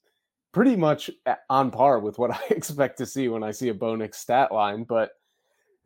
pretty 0.57 0.75
much 0.75 1.11
on 1.51 1.69
par 1.69 1.99
with 1.99 2.17
what 2.17 2.31
I 2.31 2.39
expect 2.49 2.97
to 2.97 3.05
see 3.05 3.27
when 3.27 3.43
I 3.43 3.51
see 3.51 3.69
a 3.69 3.75
Bo 3.75 3.95
Nix 3.95 4.17
stat 4.17 4.51
line. 4.51 4.85
But 4.85 5.11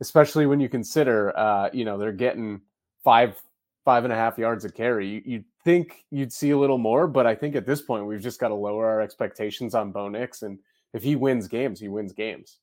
especially 0.00 0.46
when 0.46 0.60
you 0.60 0.68
consider, 0.70 1.38
uh, 1.38 1.68
you 1.74 1.84
know, 1.84 1.98
they're 1.98 2.10
getting 2.10 2.62
five, 3.04 3.38
five 3.84 4.04
and 4.04 4.12
a 4.14 4.16
half 4.16 4.38
yards 4.38 4.64
of 4.64 4.72
carry. 4.72 5.06
You, 5.06 5.22
you'd 5.26 5.44
think 5.62 6.06
you'd 6.10 6.32
see 6.32 6.52
a 6.52 6.58
little 6.58 6.78
more, 6.78 7.06
but 7.06 7.26
I 7.26 7.34
think 7.34 7.54
at 7.54 7.66
this 7.66 7.82
point 7.82 8.06
we've 8.06 8.22
just 8.22 8.40
got 8.40 8.48
to 8.48 8.54
lower 8.54 8.88
our 8.88 9.02
expectations 9.02 9.74
on 9.74 9.92
Bo. 9.92 10.06
And 10.06 10.58
if 10.94 11.02
he 11.02 11.16
wins 11.16 11.48
games, 11.48 11.78
he 11.78 11.88
wins 11.88 12.14
games. 12.14 12.56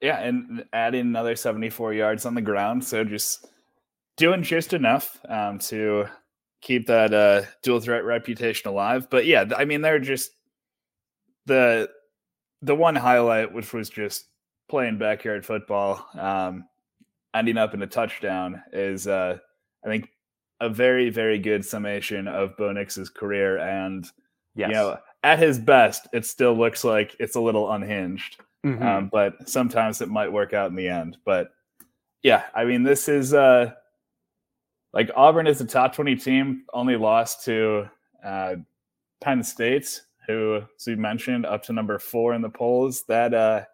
Yeah, 0.00 0.20
and 0.20 0.66
adding 0.72 1.00
another 1.00 1.34
74 1.34 1.94
yards 1.94 2.24
on 2.26 2.36
the 2.36 2.40
ground. 2.40 2.84
So 2.84 3.02
just 3.02 3.48
doing 4.16 4.44
just 4.44 4.72
enough 4.72 5.18
um, 5.28 5.58
to 5.58 6.06
keep 6.60 6.86
that 6.86 7.12
uh, 7.12 7.42
dual 7.64 7.80
threat 7.80 8.04
reputation 8.04 8.70
alive. 8.70 9.08
But 9.10 9.26
yeah, 9.26 9.46
I 9.56 9.64
mean, 9.64 9.80
they're 9.80 9.98
just 9.98 10.30
the 11.46 11.90
the 12.62 12.74
one 12.74 12.96
highlight, 12.96 13.52
which 13.52 13.72
was 13.72 13.88
just 13.88 14.26
playing 14.68 14.98
backyard 14.98 15.46
football, 15.46 16.06
um, 16.14 16.64
ending 17.34 17.56
up 17.56 17.74
in 17.74 17.82
a 17.82 17.86
touchdown, 17.86 18.62
is 18.72 19.06
uh, 19.06 19.38
I 19.84 19.88
think 19.88 20.10
a 20.60 20.68
very 20.68 21.10
very 21.10 21.38
good 21.38 21.64
summation 21.64 22.28
of 22.28 22.56
Bo 22.56 22.72
Nix's 22.72 23.10
career. 23.10 23.58
And 23.58 24.06
yes. 24.54 24.68
you 24.68 24.74
know, 24.74 24.98
at 25.22 25.38
his 25.38 25.58
best, 25.58 26.08
it 26.12 26.24
still 26.24 26.54
looks 26.54 26.84
like 26.84 27.16
it's 27.18 27.36
a 27.36 27.40
little 27.40 27.70
unhinged. 27.70 28.38
Mm-hmm. 28.64 28.82
Um, 28.82 29.08
but 29.12 29.48
sometimes 29.48 30.00
it 30.00 30.08
might 30.08 30.32
work 30.32 30.52
out 30.52 30.70
in 30.70 30.76
the 30.76 30.88
end. 30.88 31.18
But 31.24 31.50
yeah, 32.22 32.44
I 32.54 32.64
mean, 32.64 32.82
this 32.82 33.08
is 33.08 33.32
uh, 33.32 33.72
like 34.92 35.10
Auburn 35.14 35.46
is 35.46 35.60
a 35.60 35.66
top 35.66 35.94
20 35.94 36.16
team, 36.16 36.64
only 36.72 36.96
lost 36.96 37.44
to 37.44 37.88
uh, 38.24 38.56
Penn 39.20 39.44
State, 39.44 40.00
who, 40.26 40.62
as 40.78 40.86
you 40.86 40.96
mentioned, 40.96 41.46
up 41.46 41.62
to 41.64 41.72
number 41.72 41.98
four 41.98 42.34
in 42.34 42.42
the 42.42 42.48
polls. 42.48 43.04
That 43.08 43.34
uh, 43.34 43.64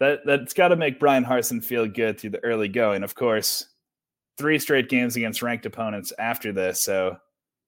that 0.00 0.20
that's 0.24 0.52
got 0.52 0.68
to 0.68 0.76
make 0.76 1.00
Bryan 1.00 1.24
Harsin 1.24 1.64
feel 1.64 1.86
good 1.86 2.18
through 2.18 2.30
the 2.30 2.44
early 2.44 2.68
going. 2.68 3.02
Of 3.02 3.14
course, 3.14 3.66
three 4.36 4.58
straight 4.58 4.88
games 4.88 5.16
against 5.16 5.42
ranked 5.42 5.66
opponents 5.66 6.12
after 6.18 6.52
this, 6.52 6.82
so 6.82 7.16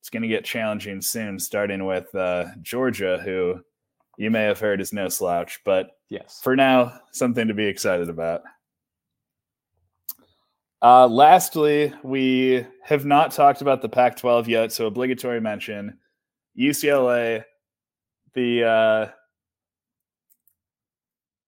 it's 0.01 0.11
going 0.11 0.23
to 0.23 0.29
get 0.29 0.45
challenging 0.45 1.01
soon. 1.01 1.39
Starting 1.39 1.85
with 1.85 2.15
uh, 2.15 2.47
Georgia, 2.63 3.21
who 3.25 3.61
you 4.17 4.31
may 4.31 4.43
have 4.43 4.59
heard 4.59 4.81
is 4.81 4.93
no 4.93 5.09
slouch, 5.09 5.61
but 5.65 5.91
yes, 6.09 6.41
for 6.43 6.57
now, 6.57 7.01
something 7.13 7.49
to 7.49 7.55
be 7.55 7.67
excited 7.67 8.09
about. 8.09 8.43
Uh, 10.81 11.09
lastly, 11.09 11.93
we 12.05 12.65
have 12.85 13.05
not 13.05 13.33
talked 13.33 13.63
about 13.63 13.83
the 13.83 13.89
Pac 13.89 14.17
12 14.17 14.49
yet, 14.49 14.73
so 14.73 14.87
obligatory 14.87 15.41
mention 15.41 15.99
UCLA, 16.59 17.45
the 18.35 18.65
uh, 18.65 19.11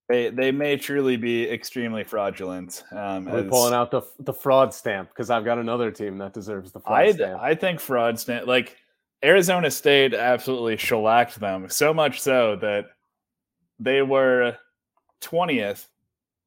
they 0.09 0.31
they 0.31 0.53
may 0.53 0.77
truly 0.77 1.16
be 1.16 1.49
extremely 1.49 2.05
fraudulent. 2.05 2.85
Um, 2.92 3.25
We're 3.25 3.44
pulling 3.44 3.75
out 3.75 3.90
the 3.90 4.03
the 4.18 4.33
fraud 4.33 4.73
stamp 4.73 5.09
because 5.09 5.31
I've 5.31 5.44
got 5.44 5.59
another 5.59 5.90
team 5.90 6.18
that 6.18 6.33
deserves 6.33 6.73
the 6.73 6.81
fraud 6.81 7.01
I, 7.01 7.12
stamp. 7.12 7.40
I 7.40 7.55
think 7.55 7.81
fraud 7.81 8.18
stamp 8.18 8.46
like 8.46 8.77
Arizona 9.25 9.70
State 9.70 10.14
absolutely 10.14 10.77
shellacked 10.77 11.38
them 11.40 11.68
so 11.68 11.92
much 11.92 12.20
so 12.20 12.57
that 12.57 12.87
they 13.79 14.03
were 14.03 14.57
twentieth 15.20 15.88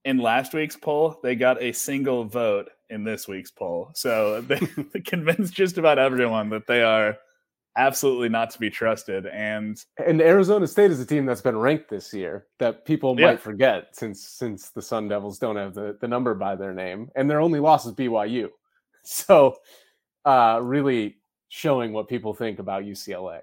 in 0.05 0.17
last 0.17 0.53
week's 0.53 0.75
poll, 0.75 1.19
they 1.23 1.35
got 1.35 1.61
a 1.61 1.71
single 1.71 2.25
vote 2.25 2.69
in 2.89 3.03
this 3.03 3.27
week's 3.27 3.51
poll. 3.51 3.91
So 3.93 4.41
they, 4.41 4.59
convinced 5.05 5.53
just 5.53 5.77
about 5.77 5.99
everyone 5.99 6.49
that 6.49 6.67
they 6.67 6.81
are 6.81 7.17
absolutely 7.77 8.29
not 8.29 8.49
to 8.51 8.59
be 8.59 8.69
trusted. 8.69 9.25
And 9.27 9.83
and 10.05 10.21
Arizona 10.21 10.67
State 10.67 10.91
is 10.91 10.99
a 10.99 11.05
team 11.05 11.25
that's 11.25 11.41
been 11.41 11.57
ranked 11.57 11.89
this 11.89 12.13
year 12.13 12.47
that 12.59 12.85
people 12.85 13.15
yeah. 13.19 13.27
might 13.27 13.39
forget 13.39 13.95
since 13.95 14.27
since 14.27 14.69
the 14.69 14.81
Sun 14.81 15.07
Devils 15.07 15.39
don't 15.39 15.55
have 15.55 15.73
the, 15.73 15.97
the 15.99 16.07
number 16.07 16.33
by 16.33 16.55
their 16.55 16.73
name 16.73 17.09
and 17.15 17.29
their 17.29 17.41
only 17.41 17.59
loss 17.59 17.85
is 17.85 17.93
BYU. 17.93 18.49
So 19.05 19.57
uh 20.23 20.61
really 20.63 21.17
showing 21.49 21.91
what 21.91 22.07
people 22.07 22.33
think 22.33 22.59
about 22.59 22.83
UCLA. 22.83 23.41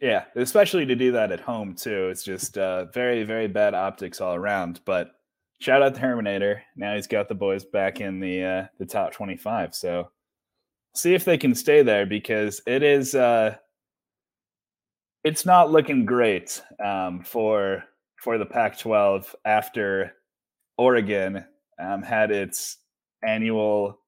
Yeah, 0.00 0.24
especially 0.34 0.84
to 0.86 0.94
do 0.94 1.12
that 1.12 1.32
at 1.32 1.40
home 1.40 1.74
too. 1.74 2.08
It's 2.08 2.22
just 2.22 2.58
uh, 2.58 2.86
very, 2.86 3.24
very 3.24 3.48
bad 3.48 3.74
optics 3.74 4.20
all 4.20 4.34
around. 4.34 4.80
But 4.84 5.12
shout 5.58 5.82
out 5.82 5.94
Terminator. 5.94 6.62
Now 6.76 6.94
he's 6.94 7.06
got 7.06 7.28
the 7.28 7.34
boys 7.34 7.64
back 7.64 8.00
in 8.00 8.20
the 8.20 8.42
uh, 8.42 8.66
the 8.78 8.86
top 8.86 9.12
25. 9.12 9.74
So 9.74 10.10
see 10.96 11.14
if 11.14 11.24
they 11.24 11.38
can 11.38 11.54
stay 11.54 11.82
there 11.82 12.06
because 12.06 12.60
it 12.66 12.82
is 12.82 13.14
uh, 13.14 13.56
it's 15.24 15.44
not 15.44 15.70
looking 15.70 16.04
great 16.04 16.62
um, 16.84 17.22
for 17.22 17.84
for 18.16 18.38
the 18.38 18.46
Pac-12 18.46 19.34
after 19.44 20.14
Oregon 20.78 21.44
um, 21.78 22.02
had 22.02 22.30
its 22.30 22.78
annual 23.22 23.98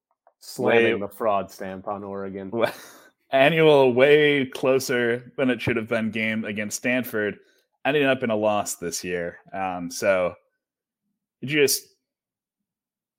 slamming 0.41 0.95
way, 0.95 1.01
the 1.01 1.09
fraud 1.09 1.51
stamp 1.51 1.87
on 1.89 2.03
Oregon. 2.03 2.51
annual 3.31 3.93
way 3.93 4.47
closer 4.47 5.33
than 5.37 5.51
it 5.51 5.61
should 5.61 5.77
have 5.77 5.89
been 5.89 6.11
game 6.11 6.45
against 6.45 6.79
Stanford, 6.79 7.39
ending 7.85 8.05
up 8.05 8.23
in 8.23 8.31
a 8.31 8.37
loss 8.37 8.77
this 8.77 9.05
year. 9.05 9.39
Um, 9.53 9.91
so 9.91 10.35
just 11.45 11.83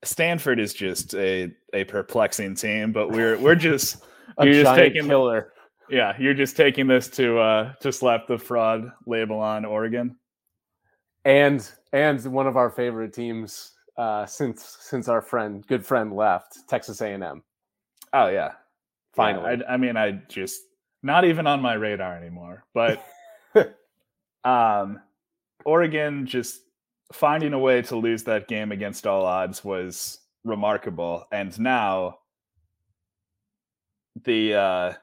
Stanford 0.03 0.59
is 0.59 0.73
just 0.73 1.13
a 1.15 1.51
a 1.73 1.83
perplexing 1.83 2.55
team, 2.55 2.91
but 2.91 3.11
we're 3.11 3.37
we're 3.37 3.55
just 3.55 4.05
you're 4.41 4.63
just 4.63 4.75
taking 4.75 5.05
killer. 5.05 5.53
Yeah, 5.89 6.13
you're 6.19 6.33
just 6.33 6.55
taking 6.55 6.87
this 6.87 7.09
to 7.11 7.39
uh 7.39 7.73
to 7.81 7.91
slap 7.91 8.27
the 8.27 8.37
fraud 8.37 8.91
label 9.05 9.39
on 9.39 9.65
Oregon. 9.65 10.15
And 11.25 11.69
and 11.91 12.23
one 12.25 12.47
of 12.47 12.55
our 12.55 12.69
favorite 12.69 13.13
teams 13.13 13.73
uh 13.97 14.25
since 14.25 14.77
since 14.79 15.09
our 15.09 15.21
friend 15.21 15.65
good 15.67 15.85
friend 15.85 16.13
left, 16.13 16.67
Texas 16.67 17.01
A&M. 17.01 17.43
Oh 18.13 18.27
yeah. 18.27 18.53
Finally. 19.13 19.57
Yeah, 19.57 19.63
I, 19.67 19.73
I 19.73 19.77
mean 19.77 19.97
I 19.97 20.11
just 20.29 20.61
not 21.03 21.25
even 21.25 21.45
on 21.47 21.61
my 21.61 21.73
radar 21.73 22.15
anymore, 22.15 22.63
but 22.73 23.03
um 24.45 25.01
Oregon 25.65 26.25
just 26.25 26.61
finding 27.11 27.53
a 27.53 27.59
way 27.59 27.81
to 27.83 27.95
lose 27.95 28.23
that 28.23 28.47
game 28.47 28.71
against 28.71 29.07
all 29.07 29.25
odds 29.25 29.63
was 29.63 30.19
remarkable. 30.43 31.25
And 31.31 31.57
now 31.59 32.19
the 34.23 34.53
uh, 34.53 34.93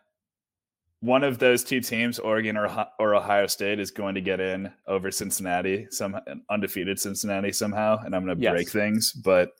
one 1.00 1.24
of 1.24 1.38
those 1.38 1.62
two 1.62 1.80
teams, 1.80 2.18
Oregon 2.18 2.56
or, 2.56 2.88
or 2.98 3.14
Ohio 3.14 3.46
State, 3.46 3.78
is 3.78 3.90
going 3.90 4.14
to 4.14 4.20
get 4.20 4.40
in 4.40 4.72
over 4.86 5.10
Cincinnati, 5.10 5.86
some 5.90 6.18
undefeated 6.50 6.98
Cincinnati 6.98 7.52
somehow, 7.52 7.98
and 8.04 8.14
I'm 8.14 8.24
going 8.24 8.36
to 8.36 8.42
yes. 8.42 8.52
break 8.52 8.70
things. 8.70 9.12
But 9.12 9.50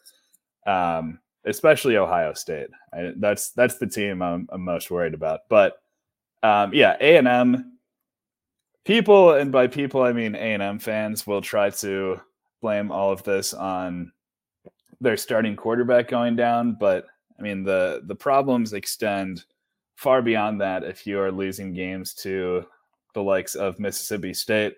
um, 0.67 1.21
especially 1.45 1.97
Ohio 1.97 2.33
State, 2.35 2.69
I, 2.93 3.13
that's 3.17 3.51
that's 3.51 3.79
the 3.79 3.87
team 3.87 4.23
I'm, 4.23 4.49
I'm 4.51 4.63
most 4.63 4.91
worried 4.91 5.15
about. 5.15 5.41
But 5.49 5.75
um, 6.43 6.73
yeah, 6.73 6.97
A 7.01 7.17
and 7.17 7.29
M 7.29 7.79
people, 8.85 9.33
and 9.35 9.53
by 9.53 9.67
people 9.67 10.03
I 10.03 10.13
mean 10.13 10.35
A 10.35 10.55
and 10.55 10.63
M 10.63 10.79
fans, 10.79 11.27
will 11.27 11.43
try 11.43 11.71
to 11.71 12.21
blame 12.61 12.91
all 12.91 13.13
of 13.13 13.23
this 13.23 13.55
on 13.55 14.13
their 15.01 15.17
starting 15.17 15.57
quarterback 15.57 16.09
going 16.09 16.37
down, 16.37 16.77
but 16.79 17.07
I 17.39 17.43
mean 17.43 17.63
the 17.63 18.03
the 18.05 18.15
problems 18.15 18.73
extend 18.73 19.45
far 19.97 20.23
beyond 20.23 20.61
that 20.61 20.85
if 20.85 21.07
you 21.07 21.19
are 21.21 21.33
losing 21.33 21.73
games 21.73 22.15
to 22.15 22.65
the 23.15 23.23
likes 23.23 23.55
of 23.55 23.81
Mississippi 23.81 24.35
State. 24.35 24.75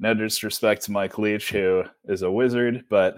No 0.00 0.14
disrespect 0.14 0.82
to 0.84 0.92
Mike 0.92 1.18
Leach, 1.18 1.50
who 1.50 1.84
is 2.04 2.22
a 2.22 2.30
wizard, 2.30 2.84
but 2.88 3.16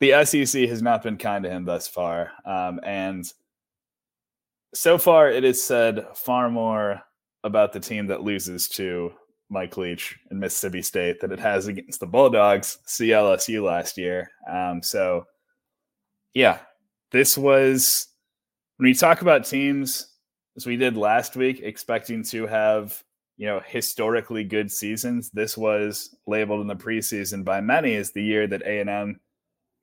the 0.00 0.24
SEC 0.24 0.68
has 0.68 0.82
not 0.82 1.02
been 1.02 1.16
kind 1.16 1.44
to 1.44 1.50
him 1.50 1.64
thus 1.64 1.88
far. 1.88 2.32
Um, 2.44 2.80
and 2.82 3.30
so 4.74 4.98
far, 4.98 5.30
it 5.30 5.44
is 5.44 5.62
said 5.62 6.06
far 6.14 6.50
more 6.50 7.02
about 7.44 7.72
the 7.72 7.80
team 7.80 8.06
that 8.08 8.22
loses 8.22 8.68
to 8.68 9.12
Mike 9.48 9.76
Leach 9.76 10.18
and 10.30 10.40
Mississippi 10.40 10.82
State 10.82 11.20
that 11.20 11.32
it 11.32 11.38
has 11.38 11.66
against 11.66 12.00
the 12.00 12.06
Bulldogs, 12.06 12.78
CLSU 12.86 13.62
last 13.62 13.96
year. 13.96 14.30
Um, 14.50 14.82
so, 14.82 15.24
yeah, 16.34 16.58
this 17.12 17.38
was 17.38 18.08
when 18.76 18.88
we 18.88 18.94
talk 18.94 19.22
about 19.22 19.44
teams 19.44 20.08
as 20.56 20.66
we 20.66 20.76
did 20.76 20.96
last 20.96 21.36
week, 21.36 21.60
expecting 21.62 22.22
to 22.24 22.46
have 22.46 23.02
you 23.36 23.46
know 23.46 23.60
historically 23.64 24.44
good 24.44 24.70
seasons. 24.70 25.30
This 25.30 25.56
was 25.56 26.16
labeled 26.26 26.62
in 26.62 26.66
the 26.66 26.74
preseason 26.74 27.44
by 27.44 27.60
many 27.60 27.94
as 27.94 28.12
the 28.12 28.22
year 28.22 28.46
that 28.48 28.62
A 28.62 28.80
and 28.80 28.90
M 28.90 29.20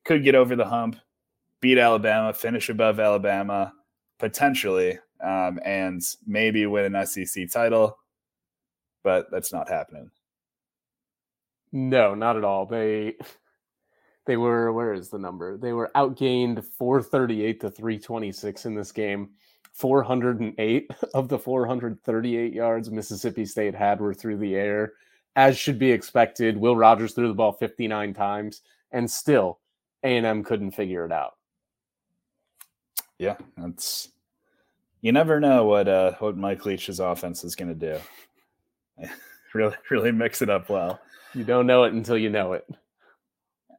could 0.03 0.23
get 0.23 0.35
over 0.35 0.55
the 0.55 0.65
hump, 0.65 0.97
beat 1.61 1.77
Alabama, 1.77 2.33
finish 2.33 2.69
above 2.69 2.99
Alabama, 2.99 3.71
potentially, 4.19 4.99
um, 5.23 5.59
and 5.63 6.01
maybe 6.25 6.65
win 6.65 6.93
an 6.93 7.05
SEC 7.05 7.49
title 7.49 7.97
but 9.03 9.29
that's 9.31 9.53
not 9.53 9.69
happening. 9.69 10.09
No, 11.71 12.13
not 12.15 12.37
at 12.37 12.43
all. 12.43 12.65
They 12.65 13.15
They 14.25 14.37
were 14.37 14.71
where 14.71 14.93
is 14.93 15.09
the 15.09 15.19
number? 15.19 15.57
They 15.57 15.73
were 15.73 15.91
outgained 15.95 16.63
438 16.63 17.59
to 17.61 17.69
326 17.69 18.65
in 18.65 18.75
this 18.75 18.91
game. 18.91 19.31
408 19.73 20.91
of 21.13 21.27
the 21.27 21.39
438 21.39 22.53
yards 22.53 22.91
Mississippi 22.91 23.45
State 23.45 23.75
had 23.75 23.99
were 23.99 24.13
through 24.13 24.37
the 24.37 24.55
air, 24.55 24.93
as 25.35 25.57
should 25.57 25.79
be 25.79 25.91
expected. 25.91 26.57
Will 26.57 26.75
Rogers 26.75 27.13
threw 27.13 27.27
the 27.27 27.33
ball 27.33 27.51
59 27.51 28.13
times, 28.13 28.61
and 28.91 29.09
still 29.09 29.59
A&M 30.03 30.43
couldn't 30.43 30.71
figure 30.71 31.05
it 31.05 31.11
out. 31.11 31.33
Yeah, 33.17 33.35
that's 33.57 34.09
you 35.01 35.11
never 35.11 35.39
know 35.39 35.65
what 35.65 35.87
uh, 35.87 36.13
what 36.19 36.37
Mike 36.37 36.65
Leach's 36.65 36.99
offense 36.99 37.43
is 37.43 37.55
going 37.55 37.77
to 37.77 37.93
do. 37.93 37.99
really, 39.53 39.75
really 39.89 40.11
mix 40.11 40.41
it 40.41 40.49
up 40.49 40.69
well. 40.69 40.99
You 41.33 41.43
don't 41.43 41.67
know 41.67 41.83
it 41.83 41.93
until 41.93 42.17
you 42.17 42.29
know 42.29 42.53
it. 42.53 42.65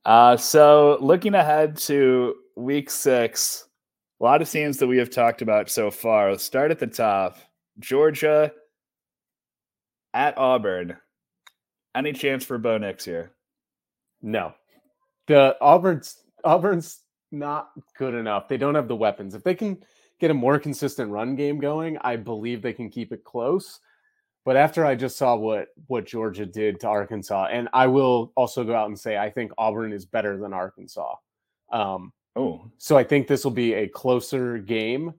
Uh, 0.05 0.37
so 0.37 0.99
looking 1.01 1.35
ahead 1.35 1.77
to 1.77 2.35
week 2.57 2.91
six, 2.91 3.67
a 4.21 4.25
lot 4.25 4.43
of 4.43 4.51
teams 4.51 4.79
that 4.79 4.87
we 4.87 4.99
have 4.99 5.11
talked 5.11 5.43
about 5.43 5.71
so 5.71 5.91
far. 5.91 6.31
Let's 6.31 6.45
start 6.45 6.71
at 6.71 6.79
the 6.79 6.87
top. 6.87 7.39
Georgia 7.79 8.53
at 10.13 10.37
Auburn. 10.39 10.97
Any 11.95 12.13
chance 12.13 12.45
for 12.45 12.59
Bo 12.59 12.79
Nix 12.79 13.05
here? 13.05 13.33
No. 14.23 14.55
The 15.27 15.57
Auburn's 15.61 16.23
Auburn's 16.45 17.01
not 17.31 17.71
good 17.99 18.15
enough. 18.15 18.49
They 18.49 18.57
don't 18.57 18.75
have 18.75 18.89
the 18.89 18.97
weapons. 18.97 19.35
If 19.35 19.43
they 19.43 19.55
can 19.55 19.79
get 20.21 20.31
a 20.31 20.35
more 20.35 20.59
consistent 20.59 21.11
run 21.11 21.35
game 21.37 21.59
going, 21.59 21.99
I 21.99 22.17
believe 22.17 22.63
they 22.63 22.73
can 22.73 22.91
keep 22.91 23.13
it 23.13 23.25
close. 23.25 23.81
But 24.45 24.57
after 24.57 24.85
I 24.85 24.95
just 24.95 25.17
saw 25.17 25.37
what 25.37 25.69
what 25.87 26.05
Georgia 26.05 26.45
did 26.45 26.81
to 26.81 26.89
Arkansas, 26.89 27.49
and 27.51 27.69
I 27.73 27.87
will 27.87 28.33
also 28.37 28.63
go 28.63 28.75
out 28.75 28.89
and 28.89 28.99
say 28.99 29.17
I 29.17 29.31
think 29.31 29.53
Auburn 29.57 29.93
is 29.93 30.05
better 30.05 30.37
than 30.37 30.53
Arkansas. 30.53 31.15
Um, 31.73 32.13
oh, 32.37 32.71
so 32.77 32.97
I 32.99 33.05
think 33.05 33.27
this 33.27 33.45
will 33.45 33.53
be 33.53 33.73
a 33.73 33.89
closer 33.89 34.59
game, 34.59 35.15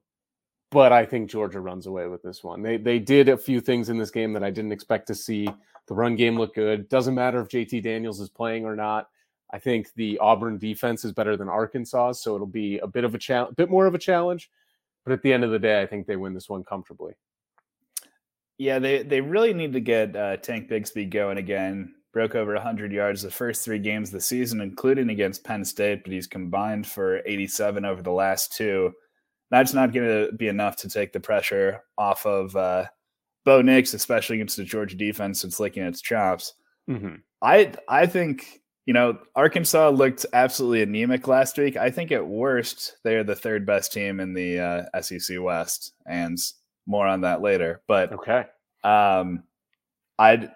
but 0.69 0.91
I 0.91 1.05
think 1.05 1.29
Georgia 1.29 1.59
runs 1.59 1.87
away 1.87 2.07
with 2.07 2.21
this 2.21 2.43
one. 2.43 2.61
They 2.61 2.77
they 2.77 2.99
did 2.99 3.29
a 3.29 3.37
few 3.37 3.61
things 3.61 3.89
in 3.89 3.97
this 3.97 4.11
game 4.11 4.31
that 4.33 4.43
I 4.43 4.51
didn't 4.51 4.71
expect 4.71 5.07
to 5.07 5.15
see. 5.15 5.47
The 5.87 5.95
run 5.95 6.15
game 6.15 6.37
looked 6.37 6.55
good. 6.55 6.87
Doesn't 6.89 7.15
matter 7.15 7.39
if 7.41 7.47
JT 7.47 7.83
Daniels 7.83 8.19
is 8.19 8.29
playing 8.29 8.65
or 8.65 8.75
not. 8.75 9.07
I 9.51 9.59
think 9.59 9.93
the 9.95 10.17
Auburn 10.19 10.57
defense 10.57 11.05
is 11.05 11.13
better 11.13 11.37
than 11.37 11.49
Arkansas, 11.49 12.13
so 12.13 12.35
it'll 12.35 12.47
be 12.47 12.79
a 12.79 12.87
bit 12.87 13.03
of 13.03 13.15
a 13.15 13.17
challenge, 13.19 13.55
bit 13.55 13.69
more 13.69 13.85
of 13.85 13.95
a 13.95 13.99
challenge. 13.99 14.49
But 15.03 15.13
at 15.13 15.21
the 15.21 15.31
end 15.31 15.43
of 15.43 15.51
the 15.51 15.59
day, 15.59 15.81
I 15.81 15.85
think 15.85 16.07
they 16.07 16.15
win 16.15 16.33
this 16.33 16.49
one 16.49 16.63
comfortably. 16.63 17.13
Yeah, 18.57 18.79
they 18.79 19.03
they 19.03 19.21
really 19.21 19.53
need 19.53 19.73
to 19.73 19.79
get 19.79 20.15
uh, 20.15 20.37
Tank 20.37 20.69
Bigsby 20.69 21.09
going 21.09 21.37
again. 21.37 21.93
Broke 22.13 22.35
over 22.35 22.53
100 22.53 22.93
yards 22.93 23.21
the 23.21 23.29
first 23.29 23.65
three 23.65 23.79
games 23.79 24.09
of 24.09 24.13
the 24.13 24.21
season, 24.21 24.61
including 24.61 25.09
against 25.09 25.43
Penn 25.43 25.65
State, 25.65 26.03
but 26.03 26.13
he's 26.13 26.27
combined 26.27 26.87
for 26.87 27.21
87 27.25 27.83
over 27.83 28.01
the 28.01 28.11
last 28.11 28.53
two. 28.53 28.93
That's 29.51 29.73
not 29.73 29.91
going 29.91 30.07
to 30.07 30.31
be 30.31 30.47
enough 30.47 30.77
to 30.77 30.89
take 30.89 31.11
the 31.11 31.19
pressure 31.19 31.81
off 31.97 32.25
of 32.25 32.55
uh, 32.55 32.85
Bo 33.43 33.61
Nix, 33.61 33.93
especially 33.93 34.37
against 34.37 34.55
the 34.55 34.63
Georgia 34.63 34.95
defense 34.95 35.41
that's 35.41 35.59
licking 35.59 35.83
its 35.83 36.01
chops. 36.01 36.53
Mm-hmm. 36.89 37.15
I 37.41 37.73
I 37.87 38.05
think 38.05 38.61
you 38.85 38.93
know 38.93 39.17
Arkansas 39.35 39.89
looked 39.89 40.25
absolutely 40.33 40.81
anemic 40.81 41.27
last 41.27 41.57
week. 41.57 41.77
I 41.77 41.89
think 41.89 42.11
at 42.11 42.25
worst 42.25 42.97
they 43.03 43.15
are 43.15 43.23
the 43.23 43.35
third 43.35 43.65
best 43.65 43.91
team 43.91 44.19
in 44.19 44.33
the 44.33 44.59
uh, 44.59 45.01
SEC 45.01 45.41
West, 45.41 45.93
and 46.05 46.37
more 46.85 47.07
on 47.07 47.21
that 47.21 47.41
later. 47.41 47.81
But 47.87 48.13
okay, 48.13 48.45
um, 48.83 49.43
I 50.17 50.49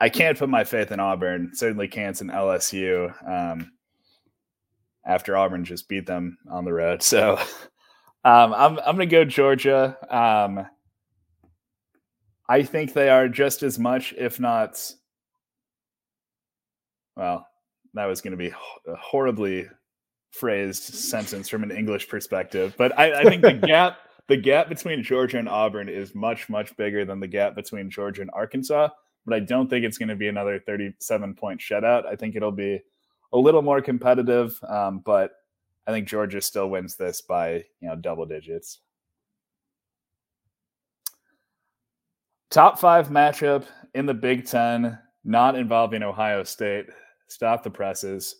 I 0.00 0.08
can't 0.08 0.38
put 0.38 0.48
my 0.48 0.64
faith 0.64 0.92
in 0.92 1.00
Auburn. 1.00 1.50
Certainly 1.54 1.88
can't 1.88 2.20
in 2.20 2.28
LSU. 2.28 3.12
Um, 3.28 3.72
after 5.06 5.36
Auburn 5.36 5.64
just 5.64 5.88
beat 5.88 6.06
them 6.06 6.38
on 6.50 6.64
the 6.64 6.72
road, 6.72 7.02
so 7.02 7.38
um, 8.24 8.54
I'm 8.54 8.78
I'm 8.78 8.96
gonna 8.96 9.06
go 9.06 9.24
Georgia. 9.24 9.96
Um, 10.10 10.66
I 12.48 12.62
think 12.62 12.92
they 12.92 13.08
are 13.08 13.28
just 13.28 13.62
as 13.62 13.78
much, 13.78 14.12
if 14.16 14.38
not. 14.38 14.78
Well, 17.16 17.46
that 17.94 18.06
was 18.06 18.20
going 18.20 18.32
to 18.32 18.36
be 18.36 18.48
a 18.48 18.96
horribly 18.96 19.68
phrased 20.32 20.82
sentence 20.82 21.48
from 21.48 21.62
an 21.62 21.70
English 21.70 22.08
perspective, 22.08 22.74
but 22.76 22.98
I, 22.98 23.20
I 23.20 23.24
think 23.24 23.42
the 23.42 23.52
gap 23.66 23.98
the 24.28 24.36
gap 24.36 24.68
between 24.68 25.02
Georgia 25.02 25.38
and 25.38 25.48
Auburn 25.48 25.88
is 25.88 26.14
much, 26.14 26.48
much 26.48 26.76
bigger 26.76 27.04
than 27.04 27.20
the 27.20 27.26
gap 27.26 27.54
between 27.54 27.90
Georgia 27.90 28.22
and 28.22 28.30
Arkansas. 28.32 28.88
But 29.26 29.34
I 29.34 29.40
don't 29.40 29.68
think 29.68 29.84
it's 29.84 29.98
going 29.98 30.08
to 30.08 30.16
be 30.16 30.28
another 30.28 30.58
37 30.58 31.34
point 31.34 31.60
shutout. 31.60 32.06
I 32.06 32.16
think 32.16 32.36
it'll 32.36 32.52
be 32.52 32.80
a 33.32 33.38
little 33.38 33.62
more 33.62 33.80
competitive, 33.80 34.58
um, 34.68 35.00
but 35.04 35.32
I 35.86 35.92
think 35.92 36.08
Georgia 36.08 36.40
still 36.40 36.70
wins 36.70 36.96
this 36.96 37.20
by 37.20 37.64
you 37.80 37.88
know 37.88 37.96
double 37.96 38.26
digits. 38.26 38.80
Top 42.50 42.78
five 42.78 43.08
matchup 43.08 43.64
in 43.94 44.06
the 44.06 44.14
Big 44.14 44.46
Ten, 44.46 44.98
not 45.24 45.56
involving 45.56 46.02
Ohio 46.02 46.44
State. 46.44 46.86
Stop 47.26 47.62
the 47.62 47.70
presses. 47.70 48.36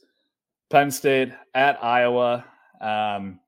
Penn 0.71 0.91
State 0.91 1.33
at 1.55 1.83
Iowa. 1.83 2.45
Um, 2.81 3.41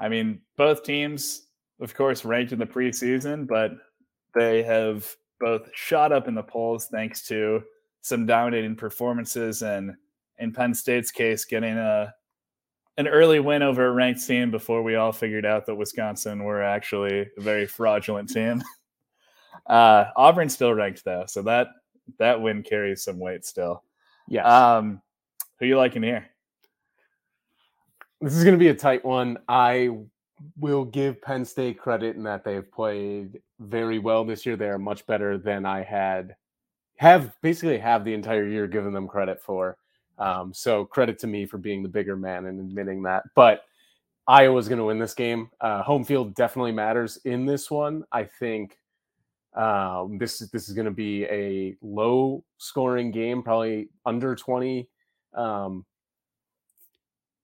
I 0.00 0.08
mean, 0.08 0.40
both 0.56 0.82
teams, 0.82 1.46
of 1.80 1.94
course, 1.94 2.24
ranked 2.24 2.52
in 2.52 2.58
the 2.58 2.66
preseason, 2.66 3.46
but 3.46 3.72
they 4.34 4.62
have 4.62 5.06
both 5.38 5.68
shot 5.74 6.12
up 6.12 6.26
in 6.26 6.34
the 6.34 6.42
polls 6.42 6.86
thanks 6.86 7.26
to 7.28 7.62
some 8.02 8.26
dominating 8.26 8.76
performances 8.76 9.62
and 9.62 9.94
in 10.38 10.52
Penn 10.52 10.74
State's 10.74 11.10
case, 11.10 11.44
getting 11.44 11.76
a 11.76 12.12
an 12.96 13.06
early 13.06 13.40
win 13.40 13.62
over 13.62 13.86
a 13.86 13.92
ranked 13.92 14.26
team 14.26 14.50
before 14.50 14.82
we 14.82 14.96
all 14.96 15.12
figured 15.12 15.46
out 15.46 15.64
that 15.66 15.74
Wisconsin 15.74 16.44
were 16.44 16.62
actually 16.62 17.20
a 17.36 17.40
very 17.40 17.66
fraudulent 17.66 18.28
team. 18.28 18.62
Uh, 19.66 20.06
Auburn's 20.16 20.54
still 20.54 20.72
ranked 20.72 21.04
though, 21.04 21.24
so 21.28 21.42
that 21.42 21.68
that 22.18 22.40
win 22.40 22.62
carries 22.62 23.04
some 23.04 23.18
weight 23.18 23.44
still. 23.44 23.84
Yeah. 24.26 24.42
Um, 24.44 25.02
who 25.58 25.66
you 25.66 25.76
liking 25.76 26.02
here? 26.02 26.28
This 28.20 28.34
is 28.34 28.44
going 28.44 28.54
to 28.54 28.58
be 28.58 28.68
a 28.68 28.74
tight 28.74 29.04
one. 29.04 29.38
I 29.48 29.90
will 30.58 30.84
give 30.84 31.22
Penn 31.22 31.44
State 31.44 31.78
credit 31.78 32.16
in 32.16 32.22
that 32.24 32.44
they've 32.44 32.70
played 32.70 33.40
very 33.58 33.98
well 33.98 34.24
this 34.24 34.44
year. 34.44 34.56
They 34.56 34.68
are 34.68 34.78
much 34.78 35.06
better 35.06 35.38
than 35.38 35.64
I 35.64 35.82
had 35.82 36.36
have 37.00 37.34
basically 37.40 37.78
have 37.78 38.04
the 38.04 38.12
entire 38.12 38.46
year 38.46 38.66
given 38.66 38.92
them 38.92 39.08
credit 39.08 39.40
for. 39.40 39.78
Um, 40.18 40.52
so 40.52 40.84
credit 40.84 41.18
to 41.20 41.26
me 41.26 41.46
for 41.46 41.56
being 41.56 41.82
the 41.82 41.88
bigger 41.88 42.14
man 42.14 42.44
and 42.44 42.60
admitting 42.60 43.02
that. 43.04 43.22
But 43.34 43.62
Iowa's 44.26 44.68
going 44.68 44.80
to 44.80 44.84
win 44.84 44.98
this 44.98 45.14
game. 45.14 45.48
Uh, 45.62 45.82
home 45.82 46.04
field 46.04 46.34
definitely 46.34 46.72
matters 46.72 47.16
in 47.24 47.46
this 47.46 47.70
one. 47.70 48.04
I 48.12 48.24
think 48.24 48.76
um, 49.56 50.18
this 50.18 50.42
is 50.42 50.50
this 50.50 50.68
is 50.68 50.74
going 50.74 50.84
to 50.84 50.90
be 50.90 51.24
a 51.24 51.74
low 51.80 52.44
scoring 52.58 53.10
game, 53.12 53.42
probably 53.42 53.88
under 54.04 54.36
twenty. 54.36 54.90
Um, 55.32 55.86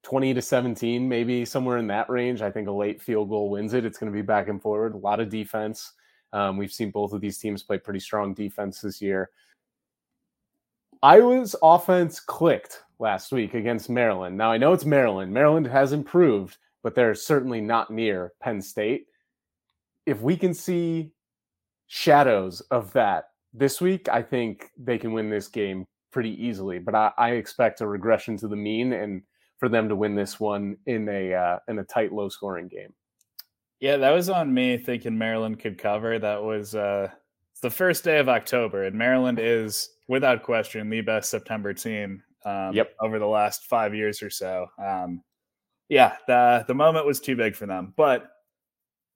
20 0.07 0.35
to 0.35 0.41
17, 0.41 1.09
maybe 1.09 1.45
somewhere 1.45 1.79
in 1.79 1.89
that 1.89 2.09
range. 2.09 2.41
I 2.41 2.49
think 2.49 2.69
a 2.69 2.73
late 2.73 3.03
field 3.03 3.29
goal 3.29 3.51
wins 3.51 3.75
it. 3.75 3.85
It's 3.85 3.99
going 3.99 4.13
to 4.13 4.17
be 4.17 4.23
back 4.23 4.47
and 4.47 4.63
forward, 4.63 4.95
a 4.95 4.99
lot 4.99 5.19
of 5.19 5.29
defense. 5.29 5.95
Um, 6.33 6.57
we've 6.57 6.73
seen 6.73 6.93
both 6.93 7.13
of 7.13 7.21
these 7.21 7.39
teams 7.39 7.65
play 7.65 7.79
pretty 7.79 7.99
strong 7.99 8.33
defense 8.33 8.81
this 8.81 9.03
year. 9.03 9.31
Iowa's 11.03 11.57
offense 11.61 12.21
clicked 12.21 12.85
last 13.01 13.33
week 13.33 13.55
against 13.55 13.91
Maryland. 13.91 14.37
Now, 14.37 14.53
I 14.53 14.59
know 14.59 14.73
it's 14.73 14.85
Maryland. 14.85 15.33
Maryland 15.33 15.67
has 15.67 15.93
improved, 15.93 16.57
but 16.85 16.95
they're 16.95 17.17
certainly 17.17 17.61
not 17.61 17.91
near 17.91 18.33
Penn 18.41 18.63
State. 18.63 19.07
If 20.07 20.21
we 20.21 20.37
can 20.37 20.55
see 20.55 21.11
shadows 21.89 22.61
of 22.71 22.93
that 22.93 23.31
this 23.53 23.81
week, 23.81 24.09
I 24.09 24.23
think 24.23 24.71
they 24.79 24.99
can 24.99 25.13
win 25.13 25.31
this 25.31 25.49
game 25.49 25.85
pretty 26.13 26.41
easily. 26.41 26.79
But 26.79 26.95
I, 26.95 27.11
I 27.19 27.31
expect 27.31 27.81
a 27.81 27.89
regression 27.89 28.37
to 28.37 28.47
the 28.47 28.55
mean 28.55 28.93
and 28.93 29.23
for 29.59 29.69
them 29.69 29.89
to 29.89 29.97
win 29.97 30.15
this 30.15 30.39
one 30.39 30.77
in 30.87 31.09
a 31.09 31.35
uh, 31.35 31.59
in 31.69 31.79
a 31.79 31.85
tight, 31.85 32.13
low 32.13 32.29
scoring 32.29 32.69
game. 32.69 32.93
Yeah, 33.81 33.97
that 33.99 34.11
was 34.11 34.31
on 34.31 34.53
me 34.53 34.79
thinking 34.79 35.17
Maryland 35.17 35.59
could 35.59 35.79
cover. 35.79 36.19
That 36.19 36.43
was 36.43 36.75
uh, 36.75 37.11
the 37.63 37.71
first 37.71 38.05
day 38.05 38.19
of 38.19 38.29
October, 38.29 38.85
and 38.85 38.97
Maryland 38.97 39.39
is 39.41 39.91
without 40.09 40.43
question 40.43 40.89
the 40.89 41.01
best 41.01 41.31
September 41.31 41.75
team. 41.75 42.23
Um, 42.45 42.75
yep. 42.75 42.95
over 43.01 43.19
the 43.19 43.27
last 43.27 43.65
five 43.65 43.93
years 43.93 44.23
or 44.23 44.31
so. 44.31 44.69
Um, 44.79 45.21
yeah, 45.89 46.17
the 46.29 46.65
the 46.69 46.75
moment 46.75 47.05
was 47.05 47.21
too 47.21 47.35
big 47.35 47.57
for 47.57 47.67
them, 47.67 47.93
but 47.97 48.31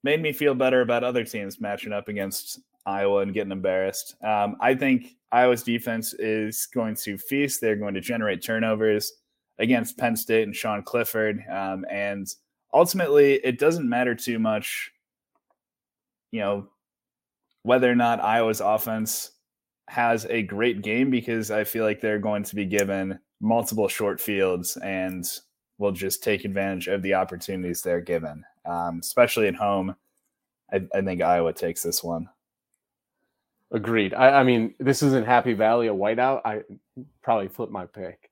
made 0.03 0.20
me 0.20 0.33
feel 0.33 0.55
better 0.55 0.81
about 0.81 1.05
other 1.05 1.24
teams 1.24 1.61
matching 1.61 1.92
up 1.92 2.09
against 2.09 2.59
Iowa 2.87 3.20
and 3.20 3.33
getting 3.33 3.53
embarrassed. 3.53 4.16
Um, 4.24 4.57
I 4.61 4.74
think 4.74 5.16
Iowa's 5.31 5.62
defense 5.62 6.14
is 6.14 6.66
going 6.74 6.96
to 6.96 7.18
feast. 7.18 7.61
They're 7.61 7.76
going 7.76 7.94
to 7.94 8.00
generate 8.00 8.42
turnovers 8.42 9.12
against 9.61 9.99
Penn 9.99 10.16
State 10.16 10.44
and 10.44 10.57
Sean 10.57 10.83
Clifford. 10.83 11.44
Um, 11.49 11.85
and 11.90 12.27
ultimately, 12.75 13.35
it 13.44 13.59
doesn't 13.59 13.88
matter 13.88 14.14
too 14.14 14.38
much, 14.38 14.90
you 16.33 16.40
know, 16.40 16.68
whether 17.62 17.90
or 17.90 17.94
not 17.94 18.25
Iowa's 18.25 18.61
offense 18.61 19.33
has 19.88 20.25
a 20.27 20.42
great 20.42 20.83
game 20.83 21.11
because 21.11 21.51
I 21.51 21.64
feel 21.64 21.85
like 21.85 22.01
they're 22.01 22.18
going 22.18 22.42
to 22.44 22.55
be 22.55 22.64
given 22.64 23.18
multiple 23.40 23.88
short 23.88 24.20
fields 24.20 24.77
and 24.79 25.29
will 25.79 25.92
just 25.92 26.23
take 26.23 26.44
advantage 26.44 26.88
of 26.88 27.03
the 27.03 27.14
opportunities 27.14 27.83
they're 27.83 28.01
given, 28.01 28.44
um, 28.64 29.01
especially 29.03 29.49
at 29.49 29.57
home. 29.57 29.94
I, 30.73 30.83
I, 30.94 31.01
think 31.03 31.23
Iowa 31.23 31.53
takes 31.53 31.83
this 31.83 32.05
one. 32.05 32.29
Agreed. 33.73 34.14
I, 34.14 34.40
I, 34.40 34.42
mean, 34.44 34.75
this 34.79 35.03
isn't 35.03 35.27
Happy 35.27 35.53
Valley 35.53 35.88
a 35.88 35.94
whiteout. 35.94 36.42
I 36.44 36.61
probably 37.23 37.49
flip 37.49 37.70
my 37.70 37.87
pick. 37.87 38.30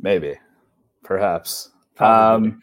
Maybe, 0.00 0.38
perhaps. 1.02 1.70
Um, 1.98 2.62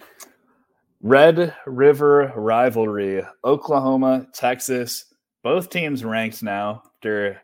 Red 1.02 1.56
River 1.65 2.34
rivalry: 2.36 3.23
Oklahoma, 3.43 4.28
Texas. 4.34 5.06
Both 5.43 5.69
teams 5.69 6.04
ranked 6.04 6.43
now 6.43 6.84
after 6.95 7.41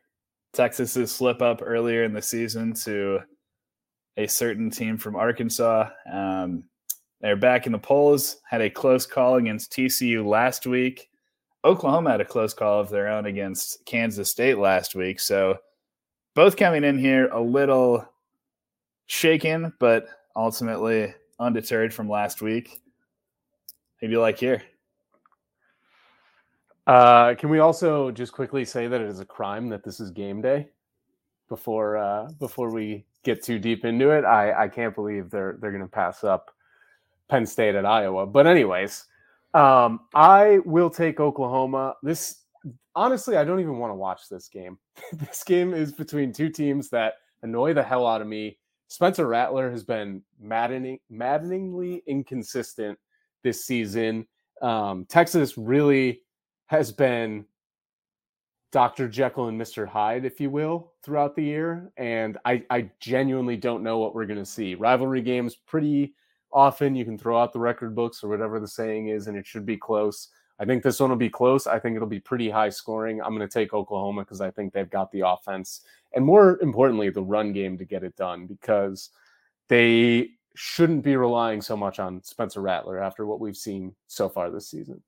Texas's 0.53 1.11
slip 1.11 1.41
up 1.41 1.61
earlier 1.63 2.03
in 2.03 2.13
the 2.13 2.21
season 2.21 2.73
to 2.83 3.19
a 4.17 4.27
certain 4.27 4.69
team 4.69 4.97
from 4.97 5.15
Arkansas. 5.15 5.89
Um, 6.11 6.65
they're 7.21 7.35
back 7.35 7.65
in 7.65 7.71
the 7.71 7.79
polls. 7.79 8.37
Had 8.49 8.61
a 8.61 8.69
close 8.69 9.05
call 9.05 9.35
against 9.35 9.71
TCU 9.71 10.25
last 10.25 10.67
week. 10.67 11.09
Oklahoma 11.63 12.11
had 12.11 12.21
a 12.21 12.25
close 12.25 12.53
call 12.53 12.81
of 12.81 12.89
their 12.89 13.07
own 13.07 13.25
against 13.25 13.85
Kansas 13.85 14.29
State 14.29 14.57
last 14.57 14.95
week. 14.95 15.19
So 15.19 15.57
both 16.35 16.57
coming 16.57 16.83
in 16.83 16.97
here 16.97 17.27
a 17.29 17.39
little 17.39 18.05
shaken, 19.07 19.73
but 19.79 20.07
ultimately 20.35 21.13
undeterred 21.39 21.93
from 21.93 22.09
last 22.09 22.41
week. 22.41 22.81
Who 23.99 24.07
do 24.07 24.13
you 24.13 24.19
like 24.19 24.39
here? 24.39 24.61
Uh, 26.85 27.33
can 27.35 27.49
we 27.49 27.59
also 27.59 28.11
just 28.11 28.33
quickly 28.33 28.65
say 28.65 28.87
that 28.87 28.99
it 28.99 29.07
is 29.07 29.19
a 29.19 29.25
crime 29.25 29.69
that 29.69 29.83
this 29.83 29.99
is 29.99 30.11
game 30.11 30.41
day 30.41 30.67
before 31.47 31.97
uh, 31.97 32.27
before 32.39 32.71
we 32.71 33.05
get 33.23 33.41
too 33.41 33.57
deep 33.57 33.85
into 33.85 34.09
it? 34.09 34.25
I, 34.25 34.63
I 34.63 34.67
can't 34.67 34.93
believe 34.93 35.29
they're 35.29 35.57
they're 35.61 35.71
going 35.71 35.83
to 35.83 35.87
pass 35.87 36.23
up 36.23 36.51
Penn 37.29 37.45
State 37.45 37.75
at 37.75 37.85
Iowa. 37.85 38.25
But 38.25 38.47
anyways, 38.47 39.05
um, 39.53 40.01
I 40.13 40.59
will 40.65 40.89
take 40.89 41.19
Oklahoma. 41.19 41.95
This 42.03 42.41
honestly, 42.95 43.37
I 43.37 43.43
don't 43.43 43.59
even 43.59 43.77
want 43.77 43.91
to 43.91 43.95
watch 43.95 44.27
this 44.29 44.49
game. 44.49 44.77
this 45.13 45.43
game 45.43 45.73
is 45.73 45.93
between 45.93 46.33
two 46.33 46.49
teams 46.49 46.89
that 46.89 47.13
annoy 47.43 47.73
the 47.73 47.83
hell 47.83 48.05
out 48.05 48.21
of 48.21 48.27
me. 48.27 48.57
Spencer 48.93 49.25
Rattler 49.25 49.71
has 49.71 49.83
been 49.83 50.21
maddening, 50.39 50.99
maddeningly 51.09 52.03
inconsistent 52.05 52.99
this 53.43 53.65
season. 53.65 54.27
Um, 54.61 55.07
Texas 55.09 55.57
really 55.57 56.21
has 56.67 56.91
been 56.91 57.43
Dr. 58.71 59.07
Jekyll 59.07 59.47
and 59.47 59.59
Mr. 59.59 59.87
Hyde, 59.87 60.25
if 60.25 60.39
you 60.39 60.51
will, 60.51 60.93
throughout 61.03 61.35
the 61.35 61.43
year. 61.43 61.91
And 61.97 62.37
I, 62.45 62.63
I 62.69 62.91
genuinely 62.99 63.57
don't 63.57 63.81
know 63.81 63.97
what 63.97 64.13
we're 64.13 64.27
going 64.27 64.37
to 64.37 64.45
see. 64.45 64.75
Rivalry 64.75 65.23
games, 65.23 65.55
pretty 65.55 66.13
often 66.51 66.93
you 66.93 67.03
can 67.03 67.17
throw 67.17 67.41
out 67.41 67.51
the 67.51 67.59
record 67.59 67.95
books 67.95 68.23
or 68.23 68.27
whatever 68.27 68.59
the 68.59 68.67
saying 68.67 69.07
is, 69.07 69.25
and 69.25 69.35
it 69.35 69.47
should 69.47 69.65
be 69.65 69.75
close. 69.75 70.29
I 70.59 70.65
think 70.65 70.83
this 70.83 70.99
one 70.99 71.09
will 71.09 71.17
be 71.17 71.29
close. 71.29 71.67
I 71.67 71.79
think 71.79 71.95
it'll 71.95 72.07
be 72.07 72.19
pretty 72.19 72.49
high 72.49 72.69
scoring. 72.69 73.21
I'm 73.21 73.35
going 73.35 73.47
to 73.47 73.53
take 73.53 73.73
Oklahoma 73.73 74.21
because 74.21 74.39
I 74.39 74.51
think 74.51 74.71
they've 74.71 74.89
got 74.89 75.11
the 75.11 75.27
offense 75.27 75.81
and 76.13 76.25
more 76.25 76.59
importantly, 76.61 77.09
the 77.09 77.23
run 77.23 77.53
game 77.53 77.77
to 77.77 77.85
get 77.85 78.03
it 78.03 78.15
done 78.15 78.45
because 78.45 79.09
they 79.67 80.29
shouldn't 80.55 81.03
be 81.03 81.15
relying 81.15 81.61
so 81.61 81.75
much 81.75 81.99
on 81.99 82.23
Spencer 82.23 82.61
Rattler 82.61 83.01
after 83.01 83.25
what 83.25 83.39
we've 83.39 83.57
seen 83.57 83.95
so 84.07 84.29
far 84.29 84.51
this 84.51 84.69
season. 84.69 85.01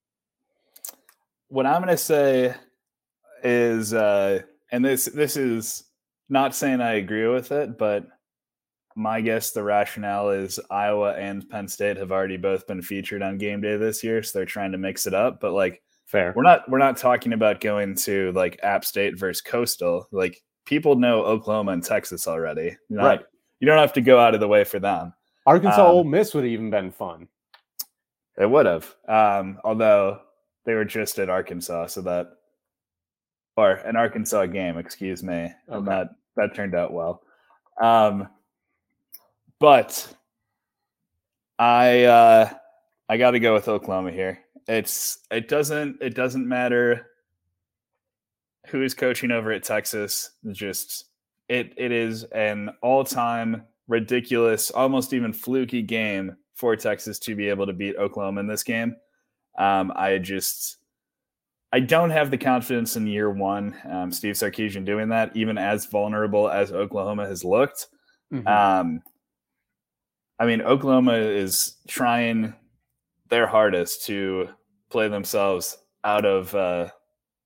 What 1.50 1.68
I'm 1.68 1.82
going 1.82 1.96
to 1.96 1.98
say 1.98 2.56
is, 3.44 3.94
uh, 3.94 4.42
and 4.72 4.84
this 4.84 5.06
this 5.06 5.38
is 5.38 5.84
not 6.28 6.56
saying 6.56 6.82
I 6.82 6.94
agree 6.94 7.28
with 7.28 7.52
it, 7.52 7.78
but 7.78 8.08
my 8.96 9.20
guess 9.20 9.52
the 9.52 9.64
rationale 9.64 10.30
is 10.30 10.60
Iowa 10.72 11.14
and 11.14 11.48
Penn 11.50 11.68
State 11.68 11.98
have 11.98 12.12
already 12.12 12.38
both 12.38 12.66
been 12.66 12.82
featured 12.82 13.22
on 13.22 13.38
game 13.38 13.62
day 13.62 13.76
this 13.76 14.04
year, 14.04 14.24
so 14.24 14.40
they're 14.40 14.46
trying 14.46 14.72
to 14.72 14.78
mix 14.78 15.06
it 15.06 15.14
up. 15.14 15.42
But 15.42 15.52
like, 15.52 15.84
fair, 16.06 16.34
we're 16.36 16.44
not 16.44 16.70
we're 16.70 16.78
not 16.78 16.98
talking 16.98 17.34
about 17.34 17.60
going 17.60 17.96
to 17.96 18.32
like 18.32 18.60
App 18.64 18.86
State 18.86 19.20
versus 19.20 19.42
Coastal. 19.42 20.08
Like, 20.12 20.42
people 20.66 20.96
know 20.96 21.24
Oklahoma 21.26 21.74
and 21.74 21.84
Texas 21.84 22.28
already, 22.28 22.78
not, 22.90 23.06
right? 23.06 23.22
You 23.60 23.68
don't 23.68 23.80
have 23.80 23.94
to 23.94 24.02
go 24.02 24.18
out 24.18 24.34
of 24.34 24.40
the 24.40 24.48
way 24.48 24.64
for 24.64 24.80
them. 24.80 25.14
Arkansas 25.46 25.86
um, 25.86 25.92
Ole 25.92 26.04
Miss 26.06 26.34
would 26.34 26.46
have 26.46 26.52
even 26.52 26.70
been 26.70 26.92
fun. 26.92 27.28
It 28.38 28.50
would 28.50 28.66
have, 28.66 28.96
um, 29.08 29.60
although 29.64 30.22
they 30.66 30.74
were 30.74 30.86
just 30.86 31.20
at 31.20 31.30
Arkansas, 31.30 31.88
so 31.88 32.02
that 32.02 32.32
or 33.58 33.72
an 33.72 33.96
Arkansas 33.96 34.46
game, 34.48 34.78
excuse 34.78 35.22
me, 35.22 35.34
okay. 35.34 35.54
and 35.70 35.88
that 35.88 36.10
that 36.38 36.56
turned 36.56 36.76
out 36.76 36.94
well. 36.94 37.22
Um, 37.82 38.30
but 39.60 40.16
I 41.60 42.04
uh, 42.04 42.50
I 43.10 43.18
got 43.18 43.32
to 43.32 43.40
go 43.40 43.54
with 43.54 43.68
Oklahoma 43.68 44.12
here. 44.12 44.40
It's 44.68 45.20
it 45.32 45.48
doesn't 45.48 46.02
it 46.02 46.16
doesn't 46.16 46.48
matter 46.48 47.08
who 48.68 48.82
is 48.82 48.94
coaching 48.94 49.32
over 49.32 49.52
at 49.52 49.64
Texas. 49.64 50.32
Just 50.52 51.06
it 51.48 51.74
it 51.78 51.92
is 51.92 52.24
an 52.26 52.72
all 52.82 53.04
time 53.04 53.64
ridiculous, 53.88 54.72
almost 54.72 55.14
even 55.14 55.34
fluky 55.34 55.82
game 55.82 56.36
for 56.56 56.76
Texas 56.76 57.20
to 57.20 57.36
be 57.36 57.50
able 57.50 57.68
to 57.68 57.74
beat 57.74 57.96
Oklahoma 57.98 58.40
in 58.40 58.48
this 58.48 58.64
game. 58.64 58.96
Um, 59.58 59.92
I 59.96 60.18
just 60.18 60.78
I 61.72 61.80
don't 61.82 62.10
have 62.10 62.32
the 62.32 62.38
confidence 62.38 62.96
in 62.96 63.06
year 63.06 63.30
one, 63.30 63.76
um, 63.90 64.12
Steve 64.12 64.36
Sarkisian 64.36 64.86
doing 64.86 65.10
that, 65.10 65.36
even 65.36 65.58
as 65.58 65.86
vulnerable 65.86 66.50
as 66.50 66.72
Oklahoma 66.72 67.28
has 67.28 67.44
looked. 67.44 67.88
Mm-hmm. 68.34 68.48
Um, 68.48 69.02
I 70.40 70.46
mean, 70.46 70.62
Oklahoma 70.62 71.14
is 71.14 71.76
trying 71.88 72.54
their 73.30 73.48
hardest 73.48 74.06
to 74.06 74.50
play 74.90 75.08
themselves 75.08 75.78
out 76.04 76.26
of 76.26 76.54
uh, 76.54 76.90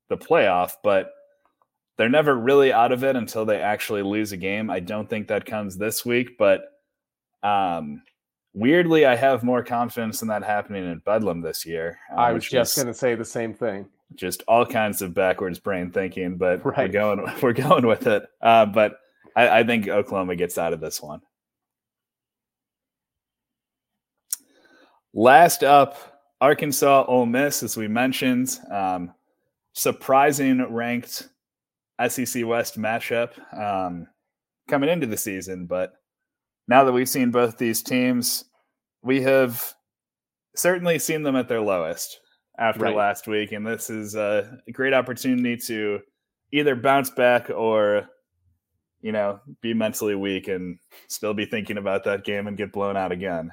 the 0.10 0.17
playoff, 0.17 0.73
but 0.84 1.12
they're 1.97 2.10
never 2.10 2.36
really 2.36 2.71
out 2.71 2.91
of 2.91 3.04
it 3.04 3.15
until 3.15 3.45
they 3.45 3.62
actually 3.62 4.02
lose 4.02 4.32
a 4.32 4.38
game. 4.38 4.69
I 4.69 4.80
don't 4.80 5.10
think 5.10 5.28
that 5.28 5.45
comes 5.45 5.78
this 5.78 6.06
week, 6.06 6.38
but 6.38 6.62
um, 7.43 8.02
weirdly, 8.54 9.06
I 9.06 9.15
have 9.15 9.43
more 9.43 9.63
confidence 9.63 10.21
in 10.21 10.28
that 10.30 10.43
happening 10.43 10.89
in 10.89 10.99
Bedlam 10.99 11.41
this 11.41 11.65
year. 11.65 11.99
Uh, 12.12 12.19
I 12.21 12.32
was 12.32 12.47
just 12.47 12.75
going 12.75 12.88
to 12.88 12.93
say 12.93 13.15
the 13.15 13.25
same 13.25 13.54
thing. 13.54 13.88
Just 14.15 14.43
all 14.47 14.65
kinds 14.65 15.02
of 15.02 15.13
backwards 15.13 15.60
brain 15.60 15.91
thinking, 15.91 16.38
but 16.38 16.65
right. 16.65 16.78
we're 16.78 16.88
going 16.88 17.34
we're 17.41 17.54
going 17.54 17.86
with 17.86 18.08
it. 18.08 18.23
Uh, 18.41 18.65
but 18.65 18.99
I, 19.36 19.60
I 19.60 19.63
think 19.63 19.88
Oklahoma 19.88 20.36
gets 20.36 20.58
out 20.58 20.73
of 20.73 20.80
this 20.80 21.02
one. 21.02 21.21
Last 25.19 25.65
up, 25.65 25.97
Arkansas 26.39 27.03
Ole 27.05 27.25
Miss, 27.25 27.62
as 27.62 27.75
we 27.75 27.89
mentioned, 27.89 28.58
um, 28.71 29.13
surprising 29.73 30.65
ranked 30.73 31.27
SEC 32.08 32.45
West 32.45 32.79
matchup 32.79 33.32
um, 33.53 34.08
coming 34.69 34.89
into 34.89 35.08
the 35.08 35.17
season. 35.17 35.65
But 35.65 35.91
now 36.69 36.86
that 36.86 36.93
we've 36.93 37.10
seen 37.10 37.32
both 37.32 37.58
these 37.58 37.84
teams, 37.84 38.45
we 39.01 39.21
have 39.23 39.73
certainly 40.55 40.97
seen 40.99 41.23
them 41.23 41.36
at 41.36 41.49
their 41.49 41.60
lowest 41.60 42.21
after 42.58 42.86
right. 42.86 42.95
last 42.95 43.27
week. 43.27 43.51
And 43.51 43.67
this 43.67 43.89
is 43.89 44.15
a 44.15 44.58
great 44.71 44.93
opportunity 44.93 45.58
to 45.67 45.99
either 46.53 46.77
bounce 46.77 47.10
back 47.10 47.49
or, 47.49 48.08
you 49.01 49.12
know, 49.12 49.41
be 49.62 49.73
mentally 49.73 50.15
weak 50.15 50.48
and 50.48 50.79
still 51.10 51.33
be 51.33 51.43
thinking 51.43 51.77
about 51.77 52.06
that 52.06 52.23
game 52.23 52.48
and 52.48 52.56
get 52.56 52.71
blown 52.71 52.96
out 52.96 53.12
again. 53.12 53.52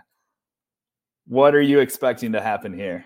What 1.26 1.54
are 1.54 1.62
you 1.62 1.80
expecting 1.80 2.32
to 2.32 2.40
happen 2.40 2.72
here? 2.72 3.04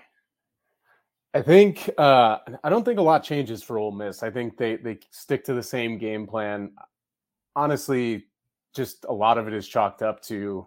I 1.33 1.43
think 1.43 1.89
uh, 1.97 2.39
I 2.65 2.69
don't 2.69 2.85
think 2.85 2.99
a 2.99 3.03
lot 3.03 3.23
changes 3.23 3.63
for 3.63 3.79
Ole 3.79 3.93
Miss. 3.93 4.23
I 4.23 4.31
think 4.31 4.57
they 4.57 4.77
they 4.77 4.99
stick 5.11 5.45
to 5.45 5.55
the 5.55 5.63
same 5.63 5.97
game 5.97 6.27
plan. 6.27 6.73
Honestly, 7.55 8.25
just 8.75 9.05
a 9.09 9.13
lot 9.13 9.39
of 9.39 9.47
it 9.47 9.55
is 9.55 9.69
chalked 9.69 10.03
up 10.03 10.21
to 10.23 10.67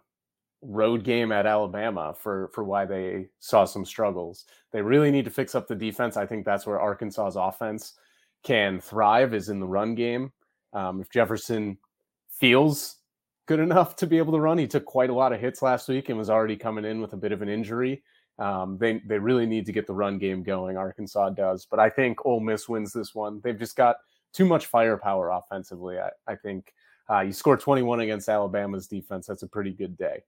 road 0.61 1.03
game 1.03 1.33
at 1.33 1.45
Alabama 1.45 2.15
for 2.17 2.49
for 2.53 2.63
why 2.63 2.85
they 2.85 3.27
saw 3.39 3.65
some 3.65 3.85
struggles. 3.85 4.45
They 4.71 4.81
really 4.81 5.11
need 5.11 5.25
to 5.25 5.31
fix 5.31 5.53
up 5.53 5.67
the 5.67 5.75
defense. 5.75 6.15
I 6.15 6.25
think 6.25 6.45
that's 6.45 6.65
where 6.65 6.81
Arkansas's 6.81 7.35
offense 7.35 7.93
can 8.43 8.79
thrive 8.79 9.33
is 9.33 9.49
in 9.49 9.59
the 9.59 9.67
run 9.67 9.95
game. 9.95 10.31
Um, 10.71 11.01
if 11.01 11.09
Jefferson 11.09 11.77
feels 12.29 12.97
good 13.45 13.59
enough 13.59 13.95
to 13.97 14.07
be 14.07 14.17
able 14.17 14.33
to 14.33 14.39
run. 14.39 14.57
He 14.57 14.67
took 14.67 14.85
quite 14.85 15.09
a 15.09 15.13
lot 15.13 15.33
of 15.33 15.39
hits 15.39 15.61
last 15.61 15.87
week 15.89 16.09
and 16.09 16.17
was 16.17 16.29
already 16.29 16.55
coming 16.55 16.85
in 16.85 17.01
with 17.01 17.13
a 17.13 17.17
bit 17.17 17.31
of 17.31 17.41
an 17.41 17.49
injury. 17.49 18.03
Um, 18.39 18.77
they 18.79 18.99
they 19.05 19.19
really 19.19 19.45
need 19.45 19.65
to 19.67 19.71
get 19.71 19.85
the 19.85 19.93
run 19.93 20.17
game 20.17 20.43
going. 20.43 20.75
Arkansas 20.75 21.31
does, 21.31 21.67
but 21.69 21.79
I 21.79 21.89
think 21.89 22.25
Ole 22.25 22.39
Miss 22.39 22.67
wins 22.67 22.91
this 22.91 23.13
one. 23.13 23.41
They've 23.43 23.59
just 23.59 23.75
got 23.75 23.97
too 24.33 24.45
much 24.45 24.65
firepower 24.65 25.29
offensively. 25.29 25.99
I, 25.99 26.09
I 26.27 26.35
think 26.35 26.73
uh, 27.09 27.19
you 27.19 27.31
score 27.31 27.57
21 27.57 27.99
against 27.99 28.29
Alabama's 28.29 28.87
defense. 28.87 29.27
That's 29.27 29.43
a 29.43 29.47
pretty 29.47 29.71
good 29.71 29.95
day. 29.97 30.23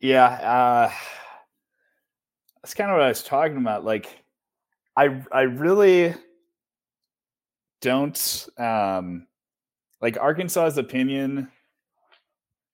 Yeah, 0.00 0.26
uh, 0.26 0.92
that's 2.62 2.74
kind 2.74 2.90
of 2.90 2.96
what 2.96 3.04
I 3.04 3.08
was 3.08 3.22
talking 3.22 3.58
about. 3.58 3.84
Like, 3.84 4.08
I 4.96 5.22
I 5.30 5.42
really 5.42 6.14
don't 7.82 8.48
um, 8.56 9.26
like 10.00 10.18
Arkansas's 10.18 10.78
opinion 10.78 11.48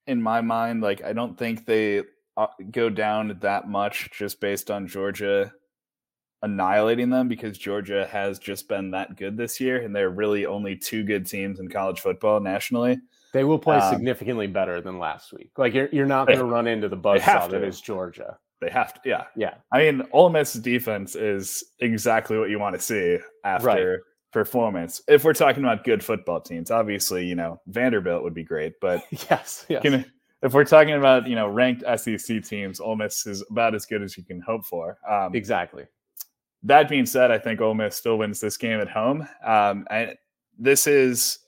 in 0.06 0.22
my 0.22 0.40
mind. 0.40 0.82
Like 0.82 1.02
I 1.02 1.12
don't 1.12 1.38
think 1.38 1.66
they 1.66 2.02
uh, 2.36 2.46
go 2.70 2.88
down 2.88 3.38
that 3.40 3.68
much 3.68 4.10
just 4.12 4.40
based 4.40 4.70
on 4.70 4.86
Georgia 4.86 5.52
annihilating 6.42 7.08
them 7.08 7.28
because 7.28 7.56
Georgia 7.56 8.06
has 8.10 8.38
just 8.38 8.68
been 8.68 8.90
that 8.90 9.16
good 9.16 9.36
this 9.36 9.60
year, 9.60 9.82
and 9.82 9.94
they're 9.94 10.10
really 10.10 10.44
only 10.44 10.76
two 10.76 11.04
good 11.04 11.26
teams 11.26 11.60
in 11.60 11.68
college 11.68 12.00
football 12.00 12.40
nationally. 12.40 13.00
They 13.32 13.44
will 13.44 13.58
play 13.58 13.78
um, 13.78 13.94
significantly 13.94 14.46
better 14.46 14.80
than 14.80 14.98
last 14.98 15.32
week. 15.32 15.50
Like 15.56 15.72
you're 15.72 15.88
you're 15.92 16.06
not 16.06 16.26
going 16.26 16.38
to 16.38 16.44
run 16.44 16.66
into 16.66 16.88
the 16.88 16.96
buzzsaw 16.96 17.48
that 17.50 17.62
is 17.62 17.80
Georgia. 17.80 18.38
They 18.60 18.70
have 18.70 18.94
to, 18.94 19.00
yeah, 19.04 19.24
yeah. 19.36 19.54
I 19.72 19.78
mean, 19.78 20.02
Ole 20.12 20.30
Miss's 20.30 20.60
defense 20.60 21.16
is 21.16 21.64
exactly 21.80 22.38
what 22.38 22.48
you 22.48 22.60
want 22.60 22.76
to 22.76 22.80
see 22.80 23.18
after. 23.44 24.04
Performance. 24.32 25.02
If 25.08 25.24
we're 25.24 25.34
talking 25.34 25.62
about 25.62 25.84
good 25.84 26.04
football 26.04 26.40
teams, 26.40 26.70
obviously, 26.70 27.26
you 27.26 27.34
know, 27.34 27.60
Vanderbilt 27.66 28.22
would 28.22 28.34
be 28.34 28.44
great, 28.44 28.74
but 28.80 29.02
yes, 29.30 29.66
yes. 29.68 29.82
Can, 29.82 30.04
if 30.42 30.54
we're 30.54 30.64
talking 30.64 30.94
about 30.94 31.28
you 31.28 31.36
know 31.36 31.48
ranked 31.48 31.84
SEC 31.98 32.42
teams, 32.42 32.80
Ole 32.80 32.96
Miss 32.96 33.26
is 33.26 33.44
about 33.50 33.74
as 33.74 33.86
good 33.86 34.02
as 34.02 34.16
you 34.16 34.24
can 34.24 34.40
hope 34.40 34.64
for. 34.66 34.98
Um, 35.08 35.34
exactly. 35.34 35.84
That 36.64 36.88
being 36.88 37.06
said, 37.06 37.30
I 37.30 37.38
think 37.38 37.60
Ole 37.60 37.74
Miss 37.74 37.96
still 37.96 38.18
wins 38.18 38.40
this 38.40 38.56
game 38.56 38.80
at 38.80 38.88
home. 38.88 39.26
Um, 39.44 39.86
I, 39.90 40.14
this 40.58 40.86
is, 40.86 41.40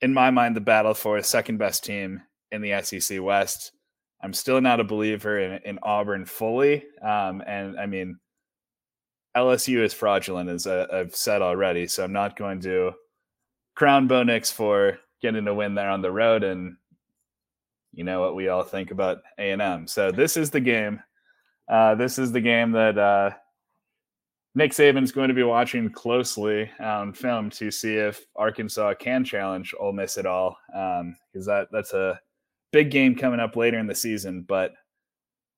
in 0.00 0.12
my 0.12 0.30
mind, 0.30 0.56
the 0.56 0.60
battle 0.60 0.94
for 0.94 1.16
a 1.16 1.22
second 1.22 1.58
best 1.58 1.84
team 1.84 2.22
in 2.50 2.60
the 2.60 2.80
SEC 2.82 3.20
West. 3.22 3.72
I'm 4.20 4.32
still 4.32 4.60
not 4.60 4.80
a 4.80 4.84
believer 4.84 5.38
in, 5.38 5.60
in 5.64 5.78
Auburn 5.82 6.24
fully. 6.24 6.84
Um, 7.02 7.42
and 7.46 7.78
I 7.78 7.86
mean, 7.86 8.18
LSU 9.36 9.82
is 9.82 9.94
fraudulent, 9.94 10.50
as 10.50 10.66
I, 10.66 10.86
have 10.94 11.16
said 11.16 11.42
already. 11.42 11.86
So 11.86 12.04
I'm 12.04 12.12
not 12.12 12.36
going 12.36 12.60
to 12.60 12.92
crown 13.74 14.06
Bo 14.06 14.22
Nix 14.22 14.50
for 14.50 14.98
getting 15.20 15.46
a 15.48 15.54
win 15.54 15.74
there 15.74 15.90
on 15.90 16.02
the 16.02 16.12
road. 16.12 16.42
And 16.42 16.76
you 17.92 18.04
know 18.04 18.20
what 18.20 18.34
we 18.34 18.48
all 18.48 18.62
think 18.62 18.90
about 18.90 19.18
A&M. 19.38 19.86
So 19.86 20.10
this 20.10 20.36
is 20.36 20.50
the 20.50 20.60
game. 20.60 21.00
Uh, 21.68 21.94
this 21.94 22.18
is 22.18 22.32
the 22.32 22.40
game 22.40 22.72
that 22.72 22.98
uh, 22.98 23.30
Nick 24.54 24.72
Saban's 24.72 25.12
going 25.12 25.28
to 25.28 25.34
be 25.34 25.42
watching 25.42 25.90
closely 25.90 26.70
on 26.80 27.14
film 27.14 27.48
to 27.50 27.70
see 27.70 27.96
if 27.96 28.26
Arkansas 28.36 28.94
can 28.94 29.24
challenge 29.24 29.74
Ole 29.78 29.92
Miss 29.92 30.18
at 30.18 30.26
all, 30.26 30.58
because 30.68 31.00
um, 31.00 31.16
that 31.46 31.68
that's 31.70 31.94
a 31.94 32.20
big 32.72 32.90
game 32.90 33.14
coming 33.14 33.40
up 33.40 33.56
later 33.56 33.78
in 33.78 33.86
the 33.86 33.94
season. 33.94 34.42
But 34.42 34.74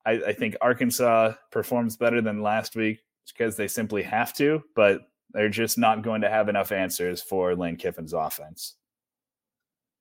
I, 0.06 0.12
I 0.28 0.32
think 0.32 0.56
Arkansas 0.60 1.32
performs 1.50 1.96
better 1.96 2.20
than 2.20 2.42
last 2.42 2.76
week 2.76 3.00
because 3.32 3.56
they 3.56 3.68
simply 3.68 4.02
have 4.02 4.32
to, 4.34 4.62
but 4.74 5.08
they're 5.32 5.48
just 5.48 5.78
not 5.78 6.02
going 6.02 6.20
to 6.20 6.30
have 6.30 6.48
enough 6.48 6.72
answers 6.72 7.20
for 7.20 7.54
Lane 7.54 7.76
Kiffin's 7.76 8.12
offense. 8.12 8.74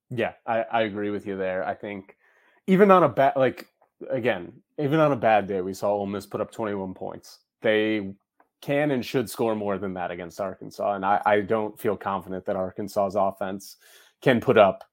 Yeah, 0.10 0.34
I, 0.46 0.66
I 0.72 0.82
agree 0.84 1.10
with 1.10 1.26
you 1.26 1.38
there. 1.38 1.66
I 1.66 1.74
think 1.74 2.18
even 2.68 2.92
on 2.92 3.04
a 3.04 3.10
bad, 3.10 3.34
like 3.36 3.68
again, 4.10 4.54
even 4.78 5.00
on 5.00 5.12
a 5.12 5.18
bad 5.18 5.48
day, 5.48 5.62
we 5.62 5.74
saw 5.74 5.92
Ole 5.92 6.06
Miss 6.06 6.26
put 6.26 6.42
up 6.42 6.52
21 6.52 6.94
points. 6.94 7.40
They 7.62 8.14
can 8.62 8.92
and 8.92 9.06
should 9.06 9.30
score 9.30 9.56
more 9.56 9.78
than 9.78 9.94
that 9.94 10.12
against 10.12 10.40
Arkansas. 10.40 10.94
And 10.94 11.06
I, 11.06 11.22
I 11.26 11.42
don't 11.42 11.78
feel 11.80 11.98
confident 11.98 12.46
that 12.46 12.56
Arkansas's 12.56 13.16
offense 13.16 13.78
can 14.22 14.40
put 14.40 14.58
up 14.58 14.84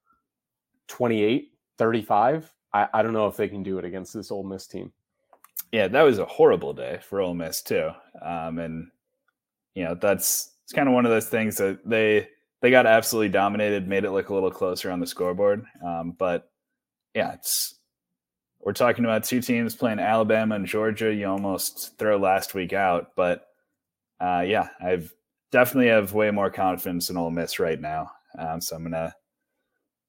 28, 0.89 1.53
35. 1.79 2.53
I, 2.73 2.89
I 2.93 3.03
don't 3.03 3.13
know 3.13 3.29
if 3.29 3.37
they 3.37 3.49
can 3.49 3.63
do 3.63 3.79
it 3.79 3.85
against 3.85 4.13
this 4.13 4.31
Ole 4.31 4.43
Miss 4.43 4.67
team. 4.67 4.93
Yeah, 5.73 5.89
that 5.89 6.03
was 6.03 6.19
a 6.19 6.25
horrible 6.25 6.73
day 6.73 6.99
for 7.03 7.21
Ole 7.21 7.35
Miss 7.35 7.63
too. 7.63 7.91
Um, 8.23 8.59
and 8.59 8.89
you 9.75 9.85
know, 9.85 9.95
that's 9.95 10.53
it's 10.65 10.73
kind 10.73 10.89
of 10.89 10.95
one 10.95 11.05
of 11.07 11.13
those 11.13 11.29
things 11.29 11.57
that 11.57 11.81
they 11.89 12.29
they 12.61 12.71
got 12.71 12.87
absolutely 12.87 13.31
dominated, 13.31 13.89
made 13.89 14.05
it 14.05 14.11
look 14.11 14.29
a 14.29 14.35
little 14.35 14.51
closer 14.51 14.91
on 14.91 15.01
the 15.01 15.07
scoreboard. 15.07 15.65
Um, 15.85 16.13
but 16.19 16.51
yeah, 17.15 17.33
it's 17.35 17.77
we're 18.61 18.73
talking 18.73 19.05
about 19.05 19.25
two 19.25 19.41
teams 19.41 19.75
playing 19.75 20.01
Alabama 20.01 20.55
and 20.57 20.67
Georgia. 20.67 21.15
You 21.15 21.27
almost 21.29 21.97
throw 21.99 22.19
last 22.19 22.55
week 22.55 22.73
out, 22.73 23.13
but 23.17 23.47
uh, 24.21 24.45
yeah, 24.47 24.69
I've 24.83 25.13
definitely 25.51 25.89
have 25.89 26.13
way 26.13 26.31
more 26.31 26.51
confidence 26.51 27.11
in 27.11 27.17
Ole 27.17 27.31
Miss 27.31 27.59
right 27.59 27.81
now. 27.81 28.11
Um, 28.39 28.61
so 28.61 28.77
I'm 28.77 28.83
gonna 28.83 29.15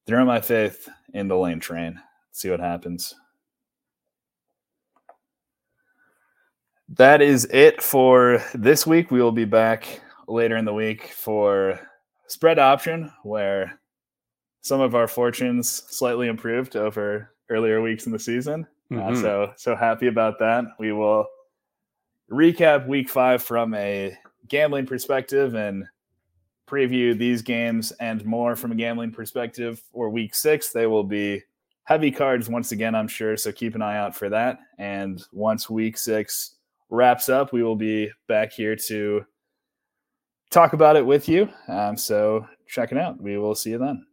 throw 0.06 0.24
my 0.24 0.40
faith 0.40 0.88
in 1.14 1.28
the 1.28 1.36
lane 1.36 1.60
train. 1.60 2.00
See 2.32 2.50
what 2.50 2.60
happens. 2.60 3.14
That 6.96 7.22
is 7.22 7.46
it 7.46 7.80
for 7.80 8.44
this 8.54 8.86
week. 8.86 9.10
We 9.10 9.22
will 9.22 9.32
be 9.32 9.46
back 9.46 10.02
later 10.28 10.58
in 10.58 10.66
the 10.66 10.74
week 10.74 11.04
for 11.04 11.80
spread 12.26 12.58
option, 12.58 13.10
where 13.22 13.80
some 14.60 14.82
of 14.82 14.94
our 14.94 15.08
fortunes 15.08 15.70
slightly 15.70 16.28
improved 16.28 16.76
over 16.76 17.30
earlier 17.48 17.80
weeks 17.80 18.04
in 18.04 18.12
the 18.12 18.18
season. 18.18 18.66
Uh, 18.90 18.94
mm-hmm. 18.94 19.14
Uh, 19.14 19.20
so 19.20 19.52
so 19.56 19.74
happy 19.74 20.08
about 20.08 20.38
that. 20.40 20.64
We 20.78 20.92
will 20.92 21.26
recap 22.30 22.86
week 22.86 23.08
five 23.08 23.42
from 23.42 23.72
a 23.72 24.16
gambling 24.48 24.84
perspective 24.84 25.54
and 25.54 25.86
preview 26.68 27.16
these 27.16 27.40
games 27.40 27.92
and 27.92 28.22
more 28.26 28.54
from 28.54 28.70
a 28.72 28.74
gambling 28.74 29.12
perspective 29.12 29.82
for 29.92 30.10
week 30.10 30.34
six. 30.34 30.72
They 30.72 30.86
will 30.86 31.04
be 31.04 31.42
heavy 31.84 32.10
cards 32.10 32.50
once 32.50 32.70
again, 32.70 32.94
I'm 32.94 33.08
sure. 33.08 33.38
So 33.38 33.50
keep 33.50 33.74
an 33.74 33.82
eye 33.82 33.96
out 33.96 34.14
for 34.14 34.28
that. 34.28 34.58
And 34.78 35.22
once 35.32 35.70
week 35.70 35.96
six 35.96 36.56
wraps 36.92 37.28
up, 37.28 37.52
we 37.52 37.62
will 37.62 37.74
be 37.74 38.10
back 38.28 38.52
here 38.52 38.76
to 38.76 39.24
talk 40.50 40.74
about 40.74 40.94
it 40.96 41.04
with 41.04 41.28
you. 41.28 41.48
Um, 41.66 41.96
so 41.96 42.46
check 42.68 42.92
it 42.92 42.98
out. 42.98 43.20
We 43.20 43.38
will 43.38 43.54
see 43.54 43.70
you 43.70 43.78
then. 43.78 44.06